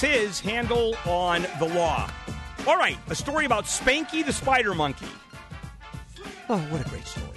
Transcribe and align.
This 0.00 0.30
is 0.30 0.40
Handel 0.40 0.96
on 1.04 1.46
the 1.58 1.66
Law. 1.66 2.10
All 2.66 2.78
right, 2.78 2.96
a 3.10 3.14
story 3.14 3.44
about 3.44 3.64
Spanky 3.64 4.24
the 4.24 4.32
Spider 4.32 4.74
Monkey. 4.74 5.04
Oh, 6.48 6.56
what 6.70 6.86
a 6.86 6.88
great 6.88 7.06
story. 7.06 7.36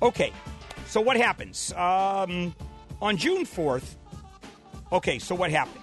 Okay, 0.00 0.32
so 0.86 1.02
what 1.02 1.18
happens? 1.18 1.70
Um, 1.74 2.54
on 3.02 3.18
June 3.18 3.44
4th, 3.44 3.96
okay, 4.90 5.18
so 5.18 5.34
what 5.34 5.50
happened? 5.50 5.82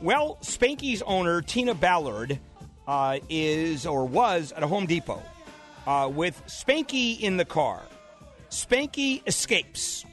Well, 0.00 0.38
Spanky's 0.40 1.02
owner, 1.02 1.42
Tina 1.42 1.74
Ballard, 1.74 2.38
uh, 2.86 3.18
is 3.28 3.84
or 3.84 4.06
was 4.06 4.52
at 4.52 4.62
a 4.62 4.66
Home 4.66 4.86
Depot 4.86 5.22
uh, 5.86 6.10
with 6.10 6.42
Spanky 6.46 7.20
in 7.20 7.36
the 7.36 7.44
car. 7.44 7.82
Spanky 8.48 9.20
escapes, 9.26 10.06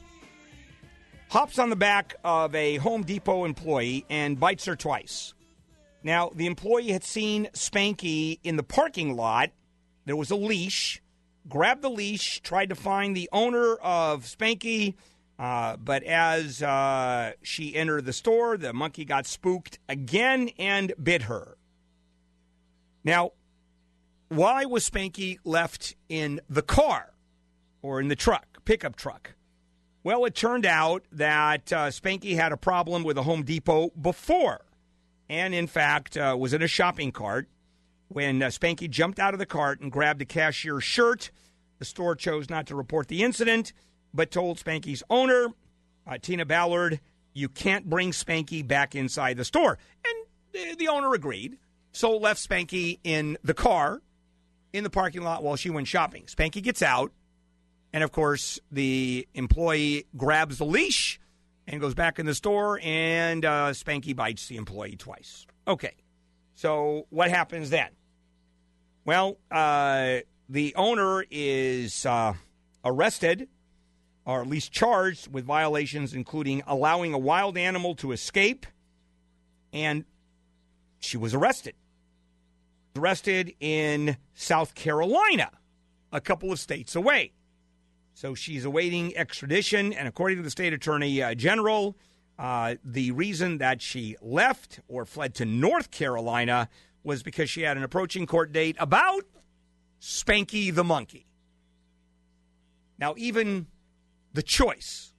hops 1.30 1.60
on 1.60 1.70
the 1.70 1.78
back 1.78 2.16
of 2.26 2.54
a 2.56 2.76
Home 2.78 3.04
Depot 3.04 3.46
employee, 3.46 4.06
and 4.10 4.38
bites 4.38 4.66
her 4.66 4.76
twice. 4.76 5.34
Now, 6.06 6.30
the 6.36 6.46
employee 6.46 6.92
had 6.92 7.04
seen 7.04 7.48
Spanky 7.54 8.38
in 8.44 8.58
the 8.58 8.64
parking 8.64 9.16
lot. 9.16 9.50
There 10.06 10.16
was 10.16 10.30
a 10.30 10.36
leash. 10.36 11.02
Grabbed 11.50 11.82
the 11.82 11.90
leash, 11.90 12.42
tried 12.42 12.70
to 12.70 12.76
find 12.76 13.18
the 13.18 13.28
owner 13.34 13.74
of 13.78 14.24
Spanky, 14.26 14.94
uh, 15.40 15.78
but 15.78 16.04
as 16.04 16.62
uh, 16.62 17.32
she 17.42 17.76
entered 17.76 18.06
the 18.06 18.14
store, 18.14 18.56
the 18.56 18.72
monkey 18.72 19.04
got 19.04 19.26
spooked 19.26 19.80
again 19.90 20.52
and 20.60 20.94
bit 21.02 21.24
her. 21.24 21.58
Now, 23.04 23.32
why 24.30 24.66
was 24.66 24.88
Spanky 24.88 25.40
left 25.44 25.96
in 26.08 26.40
the 26.48 26.62
car 26.62 27.14
or 27.82 28.00
in 28.00 28.10
the 28.10 28.16
truck, 28.16 28.64
pickup 28.64 28.96
truck? 28.96 29.34
Well, 30.04 30.26
it 30.26 30.36
turned 30.36 30.68
out 30.68 31.04
that 31.12 31.74
uh, 31.74 31.88
Spanky 31.88 32.36
had 32.36 32.52
a 32.52 32.58
problem 32.58 33.04
with 33.04 33.18
a 33.18 33.24
Home 33.24 33.44
Depot 33.44 33.90
before, 34.00 34.66
and 35.30 35.54
in 35.54 35.68
fact 35.68 36.18
uh, 36.18 36.36
was 36.38 36.54
in 36.54 36.62
a 36.62 36.68
shopping 36.68 37.12
cart 37.12 37.48
when 38.08 38.42
uh, 38.42 38.48
Spanky 38.48 38.90
jumped 38.90 39.20
out 39.20 39.34
of 39.34 39.40
the 39.40 39.46
cart 39.46 39.82
and 39.82 39.92
grabbed 39.92 40.20
the 40.20 40.26
cashier's 40.26 40.84
shirt. 40.84 41.32
The 41.80 41.86
store 41.86 42.16
chose 42.16 42.50
not 42.50 42.68
to 42.68 42.76
report 42.76 43.08
the 43.08 43.24
incident, 43.24 43.74
but 44.14 44.32
told 44.32 44.58
Spanky's 44.58 45.04
owner, 45.10 45.48
uh, 46.08 46.18
Tina 46.22 46.46
Ballard, 46.46 47.00
you 47.34 47.50
can't 47.50 47.90
bring 47.90 48.12
Spanky 48.12 48.66
back 48.66 48.96
inside 48.96 49.38
the 49.38 49.44
store. 49.44 49.78
And 50.06 50.26
the, 50.54 50.76
the 50.76 50.88
owner 50.88 51.14
agreed, 51.14 51.58
so 51.92 52.16
left 52.16 52.48
Spanky 52.48 53.00
in 53.04 53.38
the 53.44 53.54
car 53.54 54.02
in 54.72 54.84
the 54.84 54.90
parking 54.90 55.24
lot 55.24 55.44
while 55.44 55.56
she 55.56 55.70
went 55.70 55.88
shopping. 55.88 56.24
Spanky 56.24 56.62
gets 56.62 56.82
out, 56.82 57.12
and 57.92 58.04
of 58.04 58.12
course, 58.12 58.60
the 58.72 59.28
employee 59.34 60.06
grabs 60.16 60.58
the 60.58 60.66
leash 60.66 61.20
and 61.68 61.82
goes 61.82 61.94
back 61.94 62.20
in 62.20 62.26
the 62.26 62.36
store, 62.36 62.80
and 62.84 63.44
uh, 63.44 63.72
Spanky 63.72 64.16
bites 64.16 64.48
the 64.48 64.58
employee 64.58 64.96
twice. 64.96 65.46
Okay, 65.68 65.96
so 66.54 67.08
what 67.10 67.30
happens 67.30 67.70
then? 67.70 67.90
Well, 69.04 69.38
uh, 69.52 70.18
the 70.50 70.74
owner 70.76 71.26
is 71.30 72.06
uh, 72.06 72.34
arrested, 72.84 73.48
or 74.26 74.42
at 74.42 74.48
least 74.48 74.72
charged 74.72 75.32
with 75.32 75.46
violations, 75.46 76.14
including 76.14 76.64
allowing 76.68 77.14
a 77.14 77.20
wild 77.20 77.58
animal 77.58 77.96
to 77.96 78.12
escape, 78.12 78.66
and 79.74 80.06
she 81.00 81.18
was 81.18 81.34
arrested. 81.34 81.76
Arrested 82.98 83.54
in 83.60 84.18
South 84.34 84.74
Carolina, 84.74 85.52
a 86.12 86.22
couple 86.22 86.52
of 86.52 86.60
states 86.60 86.96
away. 86.96 87.34
So 88.16 88.34
she's 88.34 88.64
awaiting 88.64 89.16
extradition, 89.18 89.92
and 89.92 90.08
according 90.08 90.38
to 90.38 90.44
the 90.44 90.50
state 90.50 90.72
attorney 90.72 91.22
uh, 91.22 91.36
general, 91.36 91.98
uh, 92.40 92.76
the 92.82 93.12
reason 93.12 93.58
that 93.58 93.82
she 93.82 94.16
left 94.22 94.80
or 94.88 95.06
fled 95.06 95.36
to 95.36 95.46
North 95.46 95.92
Carolina 95.92 96.70
was 97.04 97.24
because 97.24 97.50
she 97.50 97.64
had 97.64 97.76
an 97.76 97.84
approaching 97.84 98.26
court 98.26 98.54
date 98.54 98.78
about 98.80 99.26
Spanky 100.00 100.74
the 100.74 100.84
monkey. 100.84 101.28
Now, 102.98 103.16
even 103.18 103.68
the 104.32 104.44
choice 104.44 105.14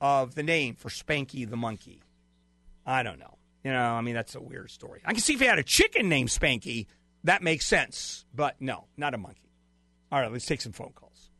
of 0.00 0.34
the 0.34 0.42
name 0.42 0.74
for 0.74 0.88
Spanky 0.88 1.48
the 1.48 1.56
monkey, 1.56 2.02
I 2.84 3.04
don't 3.04 3.20
know. 3.20 3.38
You 3.62 3.70
know, 3.70 3.80
I 3.80 4.00
mean, 4.00 4.16
that's 4.16 4.34
a 4.34 4.40
weird 4.40 4.72
story. 4.72 5.00
I 5.04 5.12
can 5.12 5.20
see 5.20 5.34
if 5.34 5.40
you 5.40 5.46
had 5.46 5.60
a 5.60 5.62
chicken 5.62 6.08
named 6.08 6.30
Spanky, 6.30 6.86
that 7.22 7.40
makes 7.40 7.66
sense. 7.66 8.24
But 8.34 8.60
no, 8.60 8.88
not 8.96 9.14
a 9.14 9.18
monkey. 9.18 9.52
All 10.10 10.20
right, 10.20 10.32
let's 10.32 10.46
take 10.46 10.60
some 10.60 10.72
phone 10.72 10.92
calls. 10.92 11.30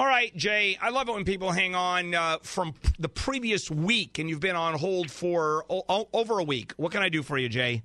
All 0.00 0.06
right, 0.06 0.34
Jay, 0.34 0.78
I 0.80 0.88
love 0.88 1.10
it 1.10 1.12
when 1.12 1.26
people 1.26 1.50
hang 1.52 1.74
on 1.74 2.14
uh, 2.14 2.38
from 2.40 2.72
the 2.98 3.10
previous 3.10 3.70
week 3.70 4.18
and 4.18 4.30
you've 4.30 4.40
been 4.40 4.56
on 4.56 4.78
hold 4.78 5.10
for 5.10 5.66
o- 5.68 6.08
over 6.14 6.38
a 6.38 6.42
week. 6.42 6.72
What 6.78 6.90
can 6.90 7.02
I 7.02 7.10
do 7.10 7.22
for 7.22 7.36
you, 7.36 7.50
Jay? 7.50 7.82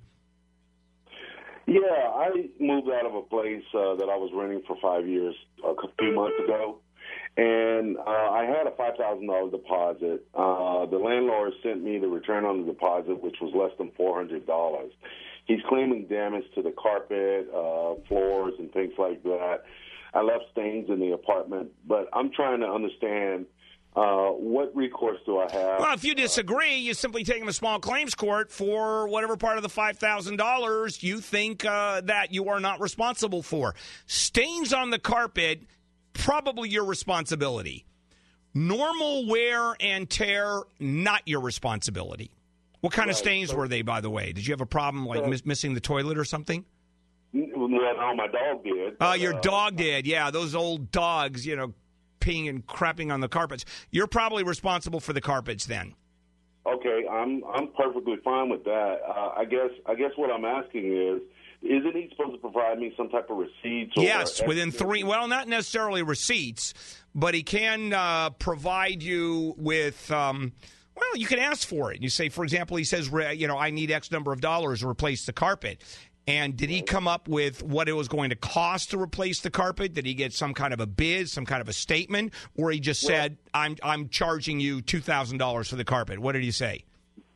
Yeah, 1.66 1.82
I 1.82 2.30
moved 2.58 2.88
out 2.88 3.04
of 3.04 3.14
a 3.14 3.20
place 3.20 3.62
uh, 3.74 3.96
that 3.96 4.08
I 4.10 4.16
was 4.16 4.30
renting 4.34 4.62
for 4.66 4.78
five 4.80 5.06
years 5.06 5.34
a 5.62 5.74
few 5.98 6.14
months 6.14 6.36
ago, 6.42 6.78
and 7.36 7.98
uh, 7.98 8.00
I 8.00 8.46
had 8.46 8.66
a 8.66 8.74
five 8.78 8.96
thousand 8.96 9.26
dollars 9.26 9.52
deposit. 9.52 10.26
Uh, 10.34 10.86
the 10.86 10.96
landlord 10.96 11.52
sent 11.62 11.84
me 11.84 11.98
the 11.98 12.08
return 12.08 12.46
on 12.46 12.64
the 12.64 12.72
deposit, 12.72 13.22
which 13.22 13.36
was 13.42 13.52
less 13.54 13.76
than 13.76 13.90
four 13.94 14.16
hundred 14.16 14.46
dollars. 14.46 14.90
He's 15.44 15.60
claiming 15.68 16.06
damage 16.06 16.44
to 16.54 16.62
the 16.62 16.72
carpet, 16.82 17.50
uh, 17.54 18.00
floors, 18.08 18.54
and 18.58 18.72
things 18.72 18.94
like 18.96 19.22
that. 19.24 19.64
I 20.16 20.22
left 20.22 20.44
stains 20.52 20.88
in 20.88 20.98
the 20.98 21.12
apartment, 21.12 21.72
but 21.86 22.08
I'm 22.12 22.30
trying 22.32 22.60
to 22.60 22.66
understand 22.66 23.46
uh, 23.94 24.28
what 24.30 24.74
recourse 24.76 25.18
do 25.26 25.38
I 25.38 25.50
have? 25.50 25.80
Well, 25.80 25.94
if 25.94 26.04
you 26.04 26.14
disagree, 26.14 26.76
you 26.76 26.94
simply 26.94 27.22
take 27.24 27.38
him 27.38 27.46
to 27.46 27.52
small 27.52 27.78
claims 27.80 28.14
court 28.14 28.50
for 28.50 29.08
whatever 29.08 29.36
part 29.36 29.56
of 29.56 29.62
the 29.62 29.68
five 29.68 29.98
thousand 29.98 30.36
dollars 30.36 31.02
you 31.02 31.20
think 31.20 31.64
uh, 31.64 32.00
that 32.02 32.32
you 32.32 32.48
are 32.48 32.60
not 32.60 32.80
responsible 32.80 33.42
for. 33.42 33.74
Stains 34.06 34.72
on 34.72 34.90
the 34.90 34.98
carpet, 34.98 35.62
probably 36.12 36.68
your 36.68 36.84
responsibility. 36.84 37.84
Normal 38.54 39.26
wear 39.26 39.74
and 39.80 40.08
tear, 40.08 40.62
not 40.80 41.22
your 41.26 41.40
responsibility. 41.40 42.30
What 42.80 42.92
kind 42.92 43.10
of 43.10 43.16
stains 43.16 43.50
so- 43.50 43.56
were 43.56 43.68
they, 43.68 43.82
by 43.82 44.00
the 44.00 44.10
way? 44.10 44.32
Did 44.32 44.46
you 44.46 44.52
have 44.52 44.60
a 44.60 44.66
problem 44.66 45.04
like 45.06 45.20
So- 45.24 45.26
miss- 45.26 45.44
missing 45.46 45.74
the 45.74 45.80
toilet 45.80 46.16
or 46.18 46.24
something? 46.24 46.64
Well, 47.54 47.68
no, 47.68 48.14
my 48.14 48.28
dog 48.28 48.64
did. 48.64 48.96
Uh, 49.00 49.16
your 49.18 49.34
uh, 49.34 49.40
dog 49.40 49.76
did, 49.76 50.06
yeah. 50.06 50.30
Those 50.30 50.54
old 50.54 50.90
dogs, 50.90 51.46
you 51.46 51.56
know, 51.56 51.74
peeing 52.20 52.48
and 52.48 52.66
crapping 52.66 53.12
on 53.12 53.20
the 53.20 53.28
carpets. 53.28 53.64
You're 53.90 54.06
probably 54.06 54.42
responsible 54.42 55.00
for 55.00 55.12
the 55.12 55.20
carpets 55.20 55.66
then. 55.66 55.94
Okay, 56.66 57.04
I'm 57.08 57.44
I'm 57.44 57.68
perfectly 57.76 58.16
fine 58.24 58.48
with 58.48 58.64
that. 58.64 58.98
Uh, 59.06 59.32
I 59.36 59.44
guess 59.44 59.70
I 59.86 59.94
guess 59.94 60.10
what 60.16 60.30
I'm 60.30 60.44
asking 60.44 60.86
is, 60.92 61.20
isn't 61.62 61.94
he 61.94 62.10
supposed 62.10 62.32
to 62.32 62.38
provide 62.38 62.78
me 62.78 62.92
some 62.96 63.08
type 63.08 63.30
of 63.30 63.36
receipts? 63.36 63.92
Or 63.96 64.02
Yes, 64.02 64.42
within 64.44 64.72
three. 64.72 65.04
Well, 65.04 65.28
not 65.28 65.46
necessarily 65.46 66.02
receipts, 66.02 66.74
but 67.14 67.34
he 67.34 67.44
can 67.44 67.92
uh, 67.92 68.30
provide 68.30 69.02
you 69.02 69.54
with. 69.56 70.10
Um, 70.10 70.52
well, 70.96 71.16
you 71.16 71.26
can 71.26 71.38
ask 71.38 71.68
for 71.68 71.92
it. 71.92 72.02
You 72.02 72.08
say, 72.08 72.30
for 72.30 72.42
example, 72.42 72.78
he 72.78 72.84
says, 72.84 73.10
you 73.34 73.46
know, 73.46 73.58
I 73.58 73.70
need 73.70 73.90
X 73.90 74.10
number 74.10 74.32
of 74.32 74.40
dollars 74.40 74.80
to 74.80 74.88
replace 74.88 75.26
the 75.26 75.32
carpet. 75.34 75.82
And 76.28 76.56
did 76.56 76.70
he 76.70 76.82
come 76.82 77.06
up 77.06 77.28
with 77.28 77.62
what 77.62 77.88
it 77.88 77.92
was 77.92 78.08
going 78.08 78.30
to 78.30 78.36
cost 78.36 78.90
to 78.90 79.00
replace 79.00 79.40
the 79.40 79.50
carpet? 79.50 79.94
Did 79.94 80.06
he 80.06 80.14
get 80.14 80.32
some 80.32 80.54
kind 80.54 80.74
of 80.74 80.80
a 80.80 80.86
bid, 80.86 81.30
some 81.30 81.46
kind 81.46 81.60
of 81.60 81.68
a 81.68 81.72
statement, 81.72 82.32
or 82.56 82.70
he 82.72 82.80
just 82.80 83.00
said, 83.02 83.36
"I'm 83.54 83.76
I'm 83.82 84.08
charging 84.08 84.58
you 84.58 84.82
two 84.82 85.00
thousand 85.00 85.38
dollars 85.38 85.68
for 85.68 85.76
the 85.76 85.84
carpet"? 85.84 86.18
What 86.18 86.32
did 86.32 86.42
he 86.42 86.50
say? 86.50 86.84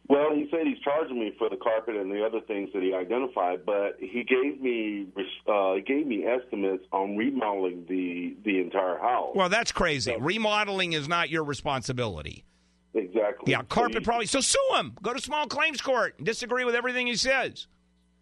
Well, 0.08 0.34
he 0.34 0.48
said 0.50 0.66
he's 0.66 0.80
charging 0.80 1.20
me 1.20 1.32
for 1.38 1.48
the 1.48 1.56
carpet 1.56 1.94
and 1.94 2.10
the 2.10 2.26
other 2.26 2.40
things 2.40 2.70
that 2.74 2.82
he 2.82 2.92
identified, 2.92 3.64
but 3.64 3.94
he 4.00 4.24
gave 4.24 4.60
me 4.60 5.06
uh, 5.46 5.74
he 5.74 5.82
gave 5.82 6.04
me 6.08 6.24
estimates 6.24 6.84
on 6.90 7.16
remodeling 7.16 7.86
the 7.88 8.34
the 8.44 8.58
entire 8.58 8.98
house. 8.98 9.30
Well, 9.36 9.48
that's 9.48 9.70
crazy. 9.70 10.16
Remodeling 10.18 10.94
is 10.94 11.06
not 11.06 11.30
your 11.30 11.44
responsibility. 11.44 12.44
exactly. 12.92 13.52
Yeah, 13.52 13.58
So 13.60 13.66
carpet 13.66 14.02
probably. 14.02 14.26
So 14.26 14.40
sue 14.40 14.58
him. 14.74 14.96
Go 15.00 15.12
to 15.14 15.20
small 15.20 15.46
claims 15.46 15.80
court. 15.80 16.16
Disagree 16.24 16.64
with 16.64 16.74
everything 16.74 17.06
he 17.06 17.14
says. 17.14 17.68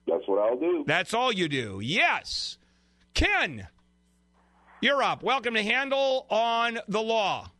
That's 0.08 0.26
what 0.26 0.38
I'll 0.38 0.58
do. 0.58 0.84
That's 0.86 1.12
all 1.12 1.32
you 1.32 1.48
do. 1.48 1.80
Yes. 1.82 2.56
Ken, 3.14 3.68
you're 4.80 5.02
up. 5.02 5.22
Welcome 5.22 5.54
to 5.54 5.62
Handel 5.62 6.26
on 6.30 6.78
the 6.88 7.00
Law. 7.00 7.50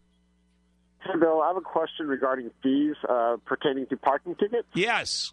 Hey, 1.04 1.18
Bill, 1.20 1.42
I 1.42 1.48
have 1.48 1.56
a 1.56 1.60
question 1.60 2.08
regarding 2.08 2.50
fees 2.62 2.96
uh, 3.08 3.36
pertaining 3.44 3.86
to 3.88 3.96
parking 3.96 4.34
tickets. 4.36 4.66
Yes. 4.74 5.32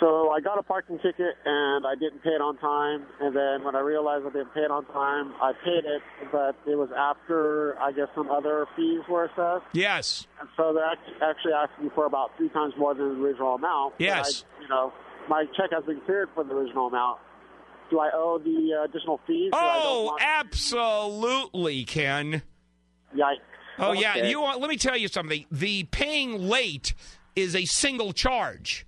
So 0.00 0.30
I 0.30 0.40
got 0.40 0.58
a 0.58 0.62
parking 0.64 0.98
ticket 0.98 1.36
and 1.44 1.86
I 1.86 1.94
didn't 1.94 2.24
pay 2.24 2.30
it 2.30 2.40
on 2.40 2.56
time. 2.58 3.04
And 3.20 3.36
then 3.36 3.62
when 3.62 3.76
I 3.76 3.80
realized 3.80 4.26
I 4.26 4.30
didn't 4.30 4.52
pay 4.52 4.62
it 4.62 4.70
on 4.70 4.84
time, 4.86 5.32
I 5.40 5.52
paid 5.64 5.84
it, 5.84 6.02
but 6.32 6.56
it 6.66 6.74
was 6.74 6.88
after 6.96 7.78
I 7.78 7.92
guess 7.92 8.08
some 8.14 8.28
other 8.28 8.66
fees 8.74 9.02
were 9.08 9.26
assessed. 9.26 9.66
Yes. 9.74 10.26
And 10.40 10.48
so 10.56 10.72
they're 10.72 10.84
act- 10.84 11.22
actually 11.22 11.52
asking 11.52 11.90
for 11.90 12.06
about 12.06 12.36
three 12.36 12.48
times 12.48 12.74
more 12.76 12.94
than 12.94 13.20
the 13.20 13.24
original 13.24 13.54
amount. 13.54 13.94
Yes. 13.98 14.44
I, 14.58 14.62
you 14.62 14.68
know, 14.68 14.92
my 15.28 15.44
check 15.56 15.70
has 15.72 15.84
been 15.84 16.00
cleared 16.02 16.28
for 16.34 16.44
the 16.44 16.52
original 16.54 16.86
amount. 16.88 17.18
Do 17.90 17.98
I 18.00 18.10
owe 18.14 18.38
the 18.38 18.78
uh, 18.80 18.84
additional 18.84 19.20
fees? 19.26 19.50
or 19.52 19.58
I 19.58 19.78
don't 19.80 19.84
Oh, 19.84 20.16
absolutely, 20.20 21.84
Ken. 21.84 22.42
Yikes. 23.14 23.36
Oh, 23.78 23.92
yeah. 23.92 24.12
Okay. 24.16 24.30
You 24.30 24.40
want, 24.40 24.60
let 24.60 24.70
me 24.70 24.76
tell 24.76 24.96
you 24.96 25.08
something. 25.08 25.44
The 25.50 25.84
paying 25.84 26.38
late 26.48 26.94
is 27.36 27.54
a 27.56 27.64
single 27.64 28.12
charge. 28.12 28.86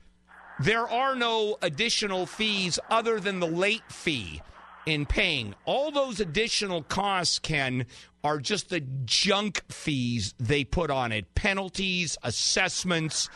there 0.60 0.86
are 0.88 1.14
no 1.16 1.56
additional 1.62 2.26
fees 2.26 2.78
other 2.90 3.18
than 3.18 3.40
the 3.40 3.46
late 3.46 3.82
fee 3.90 4.40
in 4.86 5.04
paying. 5.06 5.54
All 5.64 5.90
those 5.90 6.20
additional 6.20 6.82
costs, 6.82 7.38
Ken, 7.38 7.86
are 8.22 8.38
just 8.38 8.68
the 8.70 8.80
junk 9.04 9.62
fees 9.68 10.34
they 10.38 10.64
put 10.64 10.90
on 10.90 11.12
it 11.12 11.34
penalties, 11.34 12.16
assessments. 12.22 13.28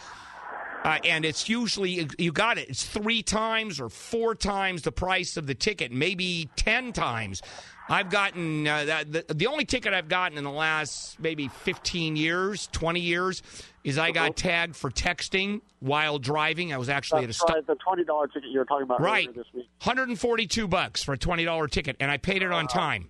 Uh, 0.84 0.98
and 1.04 1.24
it's 1.24 1.48
usually, 1.48 2.08
you 2.18 2.32
got 2.32 2.58
it, 2.58 2.68
it's 2.68 2.84
three 2.84 3.22
times 3.22 3.80
or 3.80 3.88
four 3.88 4.34
times 4.34 4.82
the 4.82 4.92
price 4.92 5.36
of 5.36 5.46
the 5.46 5.54
ticket, 5.54 5.90
maybe 5.92 6.48
10 6.56 6.92
times. 6.92 7.42
I've 7.90 8.10
gotten 8.10 8.66
uh, 8.66 8.84
that, 8.84 9.12
the, 9.12 9.34
the 9.34 9.46
only 9.46 9.64
ticket 9.64 9.94
I've 9.94 10.08
gotten 10.08 10.36
in 10.38 10.44
the 10.44 10.50
last 10.50 11.18
maybe 11.18 11.48
15 11.48 12.16
years, 12.16 12.68
20 12.72 13.00
years, 13.00 13.42
is 13.82 13.98
I 13.98 14.10
got 14.10 14.36
tagged 14.36 14.76
for 14.76 14.90
texting 14.90 15.62
while 15.80 16.18
driving. 16.18 16.72
I 16.72 16.76
was 16.76 16.88
actually 16.88 17.26
That's 17.26 17.42
at 17.42 17.50
a 17.50 17.54
right, 17.54 17.66
the 17.66 17.74
twenty 17.76 18.04
dollar 18.04 18.26
ticket 18.26 18.50
you 18.50 18.58
were 18.58 18.66
talking 18.66 18.82
about 18.82 19.00
right, 19.00 19.34
this 19.34 19.46
week. 19.54 19.66
142 19.82 20.68
bucks 20.68 21.02
for 21.02 21.14
a 21.14 21.18
20 21.18 21.44
dollar 21.44 21.68
ticket, 21.68 21.96
and 21.98 22.10
I 22.10 22.18
paid 22.18 22.42
it 22.42 22.52
on 22.52 22.66
time. 22.66 23.08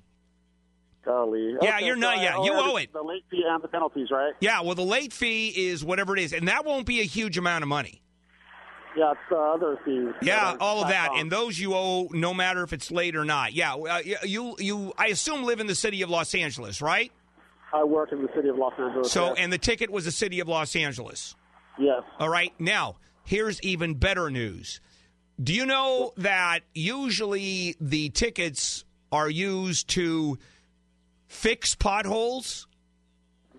Golly. 1.08 1.56
Yeah, 1.62 1.76
Okay, 1.76 1.86
you're 1.86 1.96
so 1.96 2.00
not- 2.00 2.18
yeah, 2.20 2.42
you 2.44 2.52
owe 2.52 2.76
it. 2.76 2.92
The 2.92 3.02
late 3.02 3.24
fee 3.30 3.42
and 3.48 3.62
the 3.64 3.68
penalties, 3.68 4.08
right? 4.10 4.34
Yeah, 4.40 4.60
well, 4.60 4.74
the 4.74 4.82
late 4.84 5.12
fee 5.12 5.48
is 5.48 5.82
whatever 5.82 6.14
it 6.16 6.22
is, 6.22 6.32
and 6.34 6.46
that 6.48 6.64
won't 6.66 6.86
be 6.86 7.00
a 7.00 7.04
huge 7.04 7.38
amount 7.38 7.62
of 7.62 7.68
money. 7.68 8.02
Yeah, 8.96 9.12
it's 9.12 9.20
the 9.30 9.36
other 9.36 9.78
fees. 9.84 10.12
Yeah, 10.22 10.56
all 10.60 10.82
of 10.82 10.88
that, 10.88 11.10
on. 11.12 11.18
and 11.20 11.32
those 11.32 11.58
you 11.58 11.74
owe 11.74 12.08
no 12.10 12.34
matter 12.34 12.62
if 12.62 12.72
it's 12.72 12.90
late 12.90 13.16
or 13.16 13.24
not. 13.24 13.52
Yeah, 13.54 13.74
uh, 13.74 14.00
you 14.24 14.56
you 14.58 14.92
I 14.98 15.06
assume 15.08 15.44
live 15.44 15.60
in 15.60 15.66
the 15.66 15.74
city 15.74 16.02
of 16.02 16.10
Los 16.10 16.34
Angeles, 16.34 16.82
right? 16.82 17.10
I 17.72 17.84
work 17.84 18.12
in 18.12 18.22
the 18.22 18.28
city 18.34 18.48
of 18.48 18.56
Los 18.56 18.72
Angeles. 18.78 19.12
So, 19.12 19.26
yes. 19.28 19.34
and 19.38 19.52
the 19.52 19.58
ticket 19.58 19.90
was 19.90 20.04
the 20.04 20.10
city 20.10 20.40
of 20.40 20.48
Los 20.48 20.74
Angeles. 20.74 21.34
yes. 21.78 22.02
All 22.18 22.28
right. 22.28 22.52
Now, 22.58 22.96
here's 23.24 23.60
even 23.62 23.94
better 23.94 24.30
news. 24.30 24.80
Do 25.40 25.52
you 25.54 25.64
know 25.66 26.12
that 26.16 26.60
usually 26.74 27.76
the 27.80 28.08
tickets 28.08 28.84
are 29.12 29.28
used 29.30 29.88
to 29.90 30.38
fix 31.28 31.74
potholes? 31.74 32.66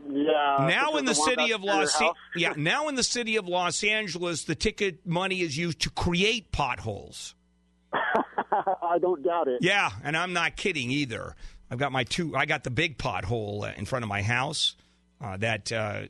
Yeah. 0.08 0.68
now 0.70 0.96
in 0.98 1.08
is 1.08 1.18
the 1.18 1.24
city 1.24 1.52
of 1.52 1.62
Los 1.62 2.02
yeah, 2.36 2.54
now 2.58 2.88
in 2.88 2.96
the 2.96 3.04
city 3.04 3.36
of 3.36 3.48
Los 3.48 3.84
Angeles, 3.84 4.46
the 4.46 4.56
ticket 4.56 5.06
money 5.06 5.42
is 5.42 5.58
used 5.58 5.82
to 5.82 5.90
create 5.90 6.52
potholes. 6.52 7.36
I 7.94 8.98
don't 9.00 9.24
doubt 9.24 9.48
it. 9.48 9.60
Yeah, 9.62 9.92
and 10.04 10.18
I'm 10.18 10.34
not 10.34 10.56
kidding 10.56 10.90
either. 10.92 11.36
I've 11.70 11.78
got 11.78 11.92
my 11.92 12.04
two. 12.04 12.36
I 12.36 12.46
got 12.46 12.64
the 12.64 12.72
big 12.72 12.98
pothole 12.98 13.64
uh, 13.64 13.74
in 13.78 13.86
front 13.86 14.04
of 14.04 14.10
my 14.10 14.22
house. 14.22 14.76
Uh, 15.22 15.38
that 15.38 15.72
uh, 15.72 16.04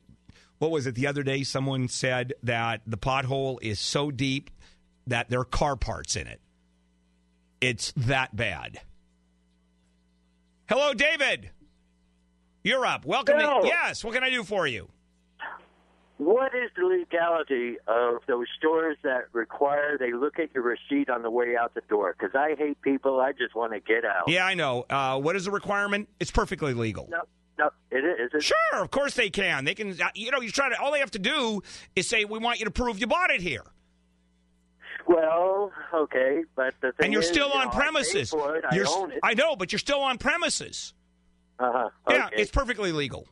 what 0.60 0.72
was 0.72 0.88
it 0.88 0.96
the 0.96 1.08
other 1.08 1.24
day? 1.24 1.44
Someone 1.44 1.88
said 1.88 2.34
that 2.44 2.82
the 2.88 2.98
pothole 2.98 3.58
is 3.62 3.80
so 3.80 4.12
deep 4.12 4.50
that 5.08 5.30
there 5.30 5.42
are 5.42 5.46
car 5.46 5.76
parts 5.76 6.16
in 6.16 6.28
it. 6.28 6.40
It's 7.60 7.92
that 7.98 8.36
bad. 8.36 8.80
Hello, 10.70 10.94
David. 10.94 11.50
You're 12.64 12.86
up. 12.86 13.04
Welcome. 13.06 13.40
To, 13.40 13.62
yes. 13.64 14.04
What 14.04 14.14
can 14.14 14.24
I 14.24 14.30
do 14.30 14.44
for 14.44 14.68
you? 14.68 14.88
What 16.18 16.54
is 16.54 16.70
the 16.78 16.86
legality 16.86 17.78
of 17.88 18.18
those 18.28 18.46
stores 18.58 18.98
that 19.04 19.24
require 19.32 19.98
they 19.98 20.12
look 20.14 20.38
at 20.38 20.54
your 20.54 20.64
receipt 20.64 21.10
on 21.10 21.24
the 21.24 21.32
way 21.32 21.56
out 21.60 21.74
the 21.74 21.82
door? 21.90 22.14
Because 22.18 22.36
I 22.36 22.56
hate 22.58 22.80
people. 22.82 23.20
I 23.22 23.32
just 23.32 23.56
want 23.56 23.72
to 23.72 23.80
get 23.80 24.04
out. 24.06 24.28
Yeah, 24.28 24.46
I 24.46 24.54
know. 24.54 24.86
Uh, 24.90 25.18
what 25.20 25.36
is 25.38 25.46
the 25.46 25.52
requirement? 25.52 26.10
It's 26.20 26.30
perfectly 26.30 26.74
legal. 26.74 27.08
No, 27.10 27.22
no, 27.58 27.70
it 27.90 28.04
is. 28.04 28.30
It? 28.34 28.44
Sure, 28.44 28.84
of 28.84 28.92
course 28.92 29.14
they 29.16 29.30
can. 29.30 29.64
They 29.64 29.74
can. 29.76 29.92
uh, 30.00 30.10
You 30.14 30.30
know, 30.32 30.42
you 30.42 30.52
try 30.52 30.70
to. 30.70 30.80
All 30.80 30.92
they 30.92 31.00
have 31.00 31.12
to 31.12 31.20
do 31.20 31.62
is 31.96 32.08
say, 32.10 32.26
"We 32.26 32.38
want 32.38 32.60
you 32.60 32.66
to 32.66 32.72
prove 32.72 33.00
you 33.00 33.08
bought 33.08 33.32
it 33.32 33.42
here," 33.42 33.64
Well, 35.10 35.72
okay, 35.92 36.44
but 36.56 36.76
the 36.82 36.92
thing 36.92 37.06
and 37.06 37.14
you're 37.14 37.24
is, 37.24 37.28
still 37.28 37.48
you 37.48 37.54
know, 37.56 37.62
on 37.62 37.68
I 37.70 37.72
premises. 37.72 38.32
I 38.32 38.78
s- 38.78 38.88
own 38.96 39.12
it. 39.12 39.20
I 39.24 39.34
know, 39.34 39.56
but 39.56 39.72
you're 39.72 39.80
still 39.80 40.02
on 40.02 40.20
premises. 40.20 40.94
Uh-huh. 41.58 41.90
Yeah, 42.10 42.30
it's 42.32 42.52
perfectly 42.52 42.92
legal. 42.92 43.28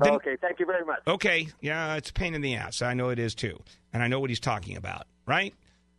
then- 0.00 0.14
okay. 0.14 0.36
Thank 0.40 0.58
you 0.58 0.66
very 0.66 0.84
much. 0.84 0.98
Okay, 1.06 1.46
yeah, 1.60 1.94
it's 1.94 2.10
a 2.10 2.12
pain 2.12 2.34
in 2.34 2.40
the 2.42 2.56
ass. 2.56 2.82
I 2.82 2.94
know 2.94 3.10
it 3.10 3.20
is 3.20 3.36
too, 3.36 3.62
and 3.92 4.02
I 4.02 4.08
know 4.08 4.18
what 4.18 4.30
he's 4.30 4.40
talking 4.40 4.76
about. 4.76 5.06
Right? 5.26 5.54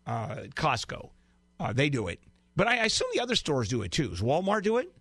Uh, 0.06 0.44
Costco, 0.56 1.10
uh, 1.62 1.71
they 1.74 1.89
do 1.89 2.10
it, 2.10 2.19
but 2.57 2.68
I, 2.68 2.80
I 2.80 2.86
assume 2.86 3.07
the 3.13 3.21
other 3.21 3.36
stores 3.36 3.69
do 3.69 3.81
it 3.83 3.92
too. 3.94 4.10
Does 4.10 4.21
Walmart 4.21 4.63
do 4.63 4.75
it? 4.77 4.92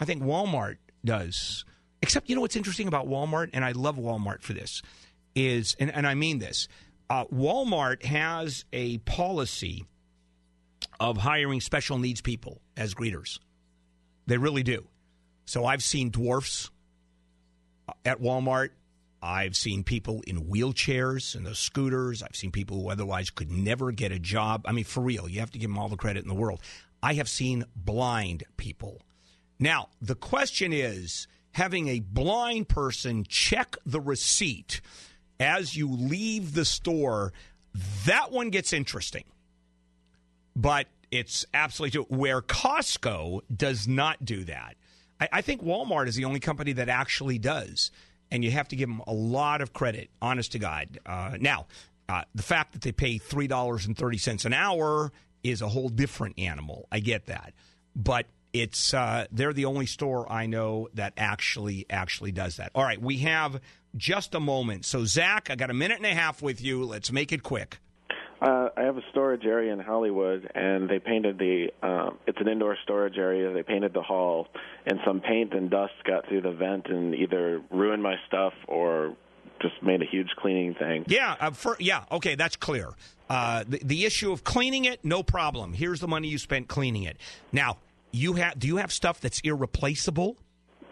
I 0.00 0.04
think 0.04 0.22
Walmart 0.24 0.78
does. 1.04 1.64
Except, 2.02 2.28
you 2.28 2.34
know 2.34 2.40
what's 2.40 2.56
interesting 2.56 2.88
about 2.88 3.06
Walmart, 3.06 3.50
and 3.52 3.64
I 3.64 3.72
love 3.72 3.96
Walmart 3.96 4.42
for 4.42 4.54
this, 4.54 4.82
is, 5.36 5.76
and, 5.78 5.88
and 5.94 6.04
I 6.04 6.14
mean 6.14 6.40
this, 6.40 6.66
uh, 7.12 7.26
Walmart 7.26 8.02
has 8.04 8.64
a 8.72 8.96
policy 8.98 9.84
of 10.98 11.18
hiring 11.18 11.60
special 11.60 11.98
needs 11.98 12.22
people 12.22 12.62
as 12.74 12.94
greeters. 12.94 13.38
They 14.26 14.38
really 14.38 14.62
do. 14.62 14.86
So 15.44 15.66
I've 15.66 15.82
seen 15.82 16.08
dwarfs 16.08 16.70
at 18.06 18.22
Walmart. 18.22 18.70
I've 19.20 19.56
seen 19.56 19.84
people 19.84 20.22
in 20.26 20.46
wheelchairs 20.46 21.34
and 21.34 21.44
those 21.44 21.58
scooters. 21.58 22.22
I've 22.22 22.34
seen 22.34 22.50
people 22.50 22.80
who 22.80 22.90
otherwise 22.90 23.28
could 23.28 23.50
never 23.50 23.92
get 23.92 24.10
a 24.10 24.18
job. 24.18 24.62
I 24.64 24.72
mean, 24.72 24.84
for 24.84 25.02
real, 25.02 25.28
you 25.28 25.40
have 25.40 25.50
to 25.50 25.58
give 25.58 25.68
them 25.68 25.78
all 25.78 25.90
the 25.90 25.96
credit 25.96 26.22
in 26.22 26.30
the 26.30 26.34
world. 26.34 26.62
I 27.02 27.12
have 27.14 27.28
seen 27.28 27.64
blind 27.76 28.44
people. 28.56 29.02
Now, 29.58 29.90
the 30.00 30.14
question 30.14 30.72
is 30.72 31.26
having 31.50 31.88
a 31.88 32.00
blind 32.00 32.70
person 32.70 33.26
check 33.28 33.76
the 33.84 34.00
receipt 34.00 34.80
as 35.40 35.76
you 35.76 35.90
leave 35.90 36.54
the 36.54 36.64
store, 36.64 37.32
that 38.06 38.30
one 38.32 38.50
gets 38.50 38.72
interesting. 38.72 39.24
But 40.54 40.86
it's 41.10 41.46
absolutely 41.54 42.04
true. 42.04 42.16
Where 42.16 42.40
Costco 42.40 43.40
does 43.54 43.88
not 43.88 44.24
do 44.24 44.44
that. 44.44 44.76
I, 45.20 45.28
I 45.32 45.40
think 45.40 45.62
Walmart 45.62 46.08
is 46.08 46.16
the 46.16 46.24
only 46.24 46.40
company 46.40 46.72
that 46.74 46.88
actually 46.88 47.38
does. 47.38 47.90
And 48.30 48.42
you 48.42 48.50
have 48.50 48.68
to 48.68 48.76
give 48.76 48.88
them 48.88 49.02
a 49.06 49.12
lot 49.12 49.60
of 49.60 49.74
credit, 49.74 50.08
honest 50.22 50.52
to 50.52 50.58
God. 50.58 50.98
Uh, 51.04 51.36
now, 51.38 51.66
uh, 52.08 52.22
the 52.34 52.42
fact 52.42 52.72
that 52.72 52.80
they 52.80 52.92
pay 52.92 53.18
$3.30 53.18 54.44
an 54.46 54.52
hour 54.54 55.12
is 55.42 55.60
a 55.60 55.68
whole 55.68 55.88
different 55.90 56.38
animal. 56.38 56.88
I 56.90 57.00
get 57.00 57.26
that. 57.26 57.52
But 57.94 58.26
it's 58.52 58.92
uh, 58.94 59.26
they're 59.30 59.52
the 59.52 59.64
only 59.64 59.86
store 59.86 60.30
I 60.30 60.46
know 60.46 60.88
that 60.94 61.14
actually 61.16 61.86
actually 61.88 62.32
does 62.32 62.56
that. 62.56 62.70
All 62.74 62.84
right, 62.84 63.00
we 63.00 63.18
have 63.18 63.60
just 63.96 64.34
a 64.34 64.40
moment. 64.40 64.84
So 64.84 65.04
Zach, 65.04 65.48
I 65.50 65.56
got 65.56 65.70
a 65.70 65.74
minute 65.74 65.98
and 65.98 66.06
a 66.06 66.14
half 66.14 66.42
with 66.42 66.62
you. 66.62 66.84
Let's 66.84 67.12
make 67.12 67.32
it 67.32 67.42
quick. 67.42 67.78
Uh, 68.40 68.70
I 68.76 68.82
have 68.82 68.96
a 68.96 69.02
storage 69.12 69.44
area 69.44 69.72
in 69.72 69.78
Hollywood, 69.78 70.50
and 70.54 70.90
they 70.90 70.98
painted 70.98 71.38
the. 71.38 71.68
Um, 71.80 72.18
it's 72.26 72.38
an 72.40 72.48
indoor 72.48 72.76
storage 72.82 73.16
area. 73.16 73.52
They 73.52 73.62
painted 73.62 73.94
the 73.94 74.02
hall, 74.02 74.48
and 74.84 74.98
some 75.06 75.20
paint 75.20 75.54
and 75.54 75.70
dust 75.70 75.92
got 76.04 76.26
through 76.28 76.42
the 76.42 76.50
vent 76.50 76.86
and 76.88 77.14
either 77.14 77.62
ruined 77.70 78.02
my 78.02 78.16
stuff 78.26 78.52
or 78.66 79.16
just 79.60 79.80
made 79.80 80.02
a 80.02 80.06
huge 80.06 80.30
cleaning 80.36 80.74
thing. 80.74 81.04
Yeah, 81.06 81.36
uh, 81.38 81.52
for, 81.52 81.76
yeah, 81.78 82.02
okay, 82.10 82.34
that's 82.34 82.56
clear. 82.56 82.88
Uh, 83.30 83.62
the, 83.68 83.78
the 83.84 84.04
issue 84.04 84.32
of 84.32 84.42
cleaning 84.42 84.86
it, 84.86 85.04
no 85.04 85.22
problem. 85.22 85.72
Here's 85.72 86.00
the 86.00 86.08
money 86.08 86.26
you 86.26 86.38
spent 86.38 86.66
cleaning 86.66 87.04
it. 87.04 87.18
Now, 87.52 87.78
you 88.10 88.32
have 88.34 88.58
do 88.58 88.66
you 88.66 88.78
have 88.78 88.92
stuff 88.92 89.20
that's 89.20 89.40
irreplaceable? 89.40 90.36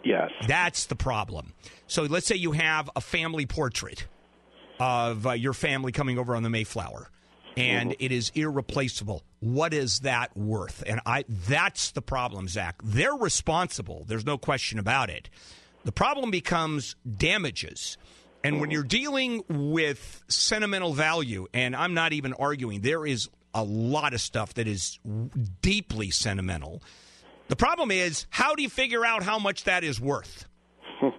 Yes. 0.05 0.31
That's 0.47 0.87
the 0.87 0.97
problem. 0.97 1.53
So 1.87 2.05
let's 2.05 2.27
say 2.27 2.37
you 2.37 2.53
have 2.53 2.89
a 2.97 3.01
family 3.01 3.47
portrait 3.47 4.07
of 4.79 5.27
uh, 5.27 5.33
your 5.33 5.53
family 5.53 5.93
coming 5.93 6.19
over 6.19 6.35
on 6.35 6.43
the 6.43 6.51
Mayflower, 6.51 7.11
and 7.57 7.95
it 7.99 8.13
is 8.13 8.31
irreplaceable. 8.35 9.23
What 9.41 9.75
is 9.75 10.01
that 10.01 10.35
worth? 10.37 10.83
And 10.87 11.01
I 11.05 11.25
that's 11.29 11.91
the 11.91 12.03
problem, 12.03 12.49
Zach. 12.49 12.81
They're 12.83 13.15
responsible. 13.15 14.05
There's 14.09 14.25
no 14.25 14.39
question 14.39 14.79
about 14.79 15.11
it. 15.11 15.29
The 15.85 15.93
problem 15.93 16.31
becomes 16.31 16.97
damages. 17.17 17.99
And 18.43 18.59
when 18.59 18.71
you're 18.71 18.83
dealing 18.83 19.45
with 19.49 20.25
sentimental 20.29 20.95
value, 20.95 21.47
and 21.53 21.77
I'm 21.77 21.93
not 21.93 22.15
even 22.15 22.33
arguing, 22.33 22.81
there 22.81 23.05
is 23.05 23.29
a 23.55 23.63
lot 23.63 24.15
of 24.15 24.21
stuff 24.23 24.55
that 24.55 24.67
is 24.67 24.99
deeply 25.61 26.11
sentimental. 26.11 26.83
The 27.51 27.57
problem 27.57 27.91
is, 27.91 28.27
how 28.31 28.55
do 28.55 28.63
you 28.63 28.69
figure 28.69 29.05
out 29.05 29.25
how 29.25 29.41
much 29.41 29.65
that 29.65 29.83
is 29.83 30.01
worth? 30.01 30.47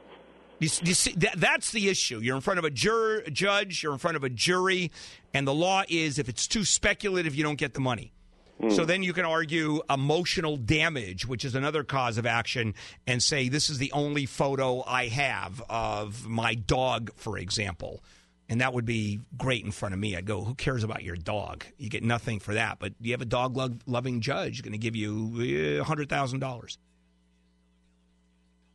You, 0.60 0.70
you 0.84 0.94
see, 0.94 1.14
that, 1.14 1.34
that's 1.38 1.72
the 1.72 1.90
issue. 1.90 2.20
You're 2.20 2.36
in 2.36 2.44
front 2.44 2.60
of 2.60 2.66
a 2.66 2.70
jur- 2.70 3.24
judge, 3.32 3.82
you're 3.82 3.94
in 3.94 3.98
front 3.98 4.16
of 4.16 4.24
a 4.24 4.30
jury, 4.30 4.92
and 5.34 5.48
the 5.48 5.56
law 5.56 5.82
is 5.90 6.20
if 6.20 6.30
it's 6.30 6.48
too 6.48 6.64
speculative, 6.64 7.34
you 7.34 7.44
don't 7.44 7.56
get 7.56 7.74
the 7.74 7.80
money. 7.80 8.14
Hmm. 8.62 8.70
So 8.70 8.86
then 8.86 9.02
you 9.02 9.12
can 9.12 9.26
argue 9.26 9.82
emotional 9.90 10.58
damage, 10.58 11.26
which 11.26 11.46
is 11.46 11.56
another 11.56 11.84
cause 11.84 12.20
of 12.20 12.28
action, 12.28 12.76
and 13.08 13.24
say, 13.24 13.50
this 13.50 13.72
is 13.72 13.80
the 13.80 13.92
only 13.92 14.28
photo 14.28 14.84
I 14.86 15.08
have 15.08 15.64
of 15.68 16.28
my 16.28 16.54
dog, 16.54 17.10
for 17.16 17.40
example 17.40 18.04
and 18.52 18.60
that 18.60 18.74
would 18.74 18.86
be 18.86 19.22
great 19.38 19.64
in 19.64 19.72
front 19.72 19.94
of 19.94 20.00
me. 20.00 20.14
I'd 20.14 20.26
go, 20.26 20.44
who 20.44 20.54
cares 20.56 20.84
about 20.84 21.04
your 21.04 21.16
dog? 21.16 21.64
You 21.78 21.90
get 21.90 22.04
nothing 22.04 22.40
for 22.40 22.54
that. 22.54 22.80
But 22.80 22.92
you 23.00 23.14
have 23.14 23.22
a 23.22 23.26
dog 23.26 23.56
lo- 23.56 23.78
loving 23.88 24.20
judge 24.20 24.62
going 24.62 24.74
to 24.74 24.78
give 24.78 24.94
you 24.94 25.80
eh, 25.80 25.82
hundred 25.82 26.10
thousand 26.10 26.42
dollars. 26.42 26.78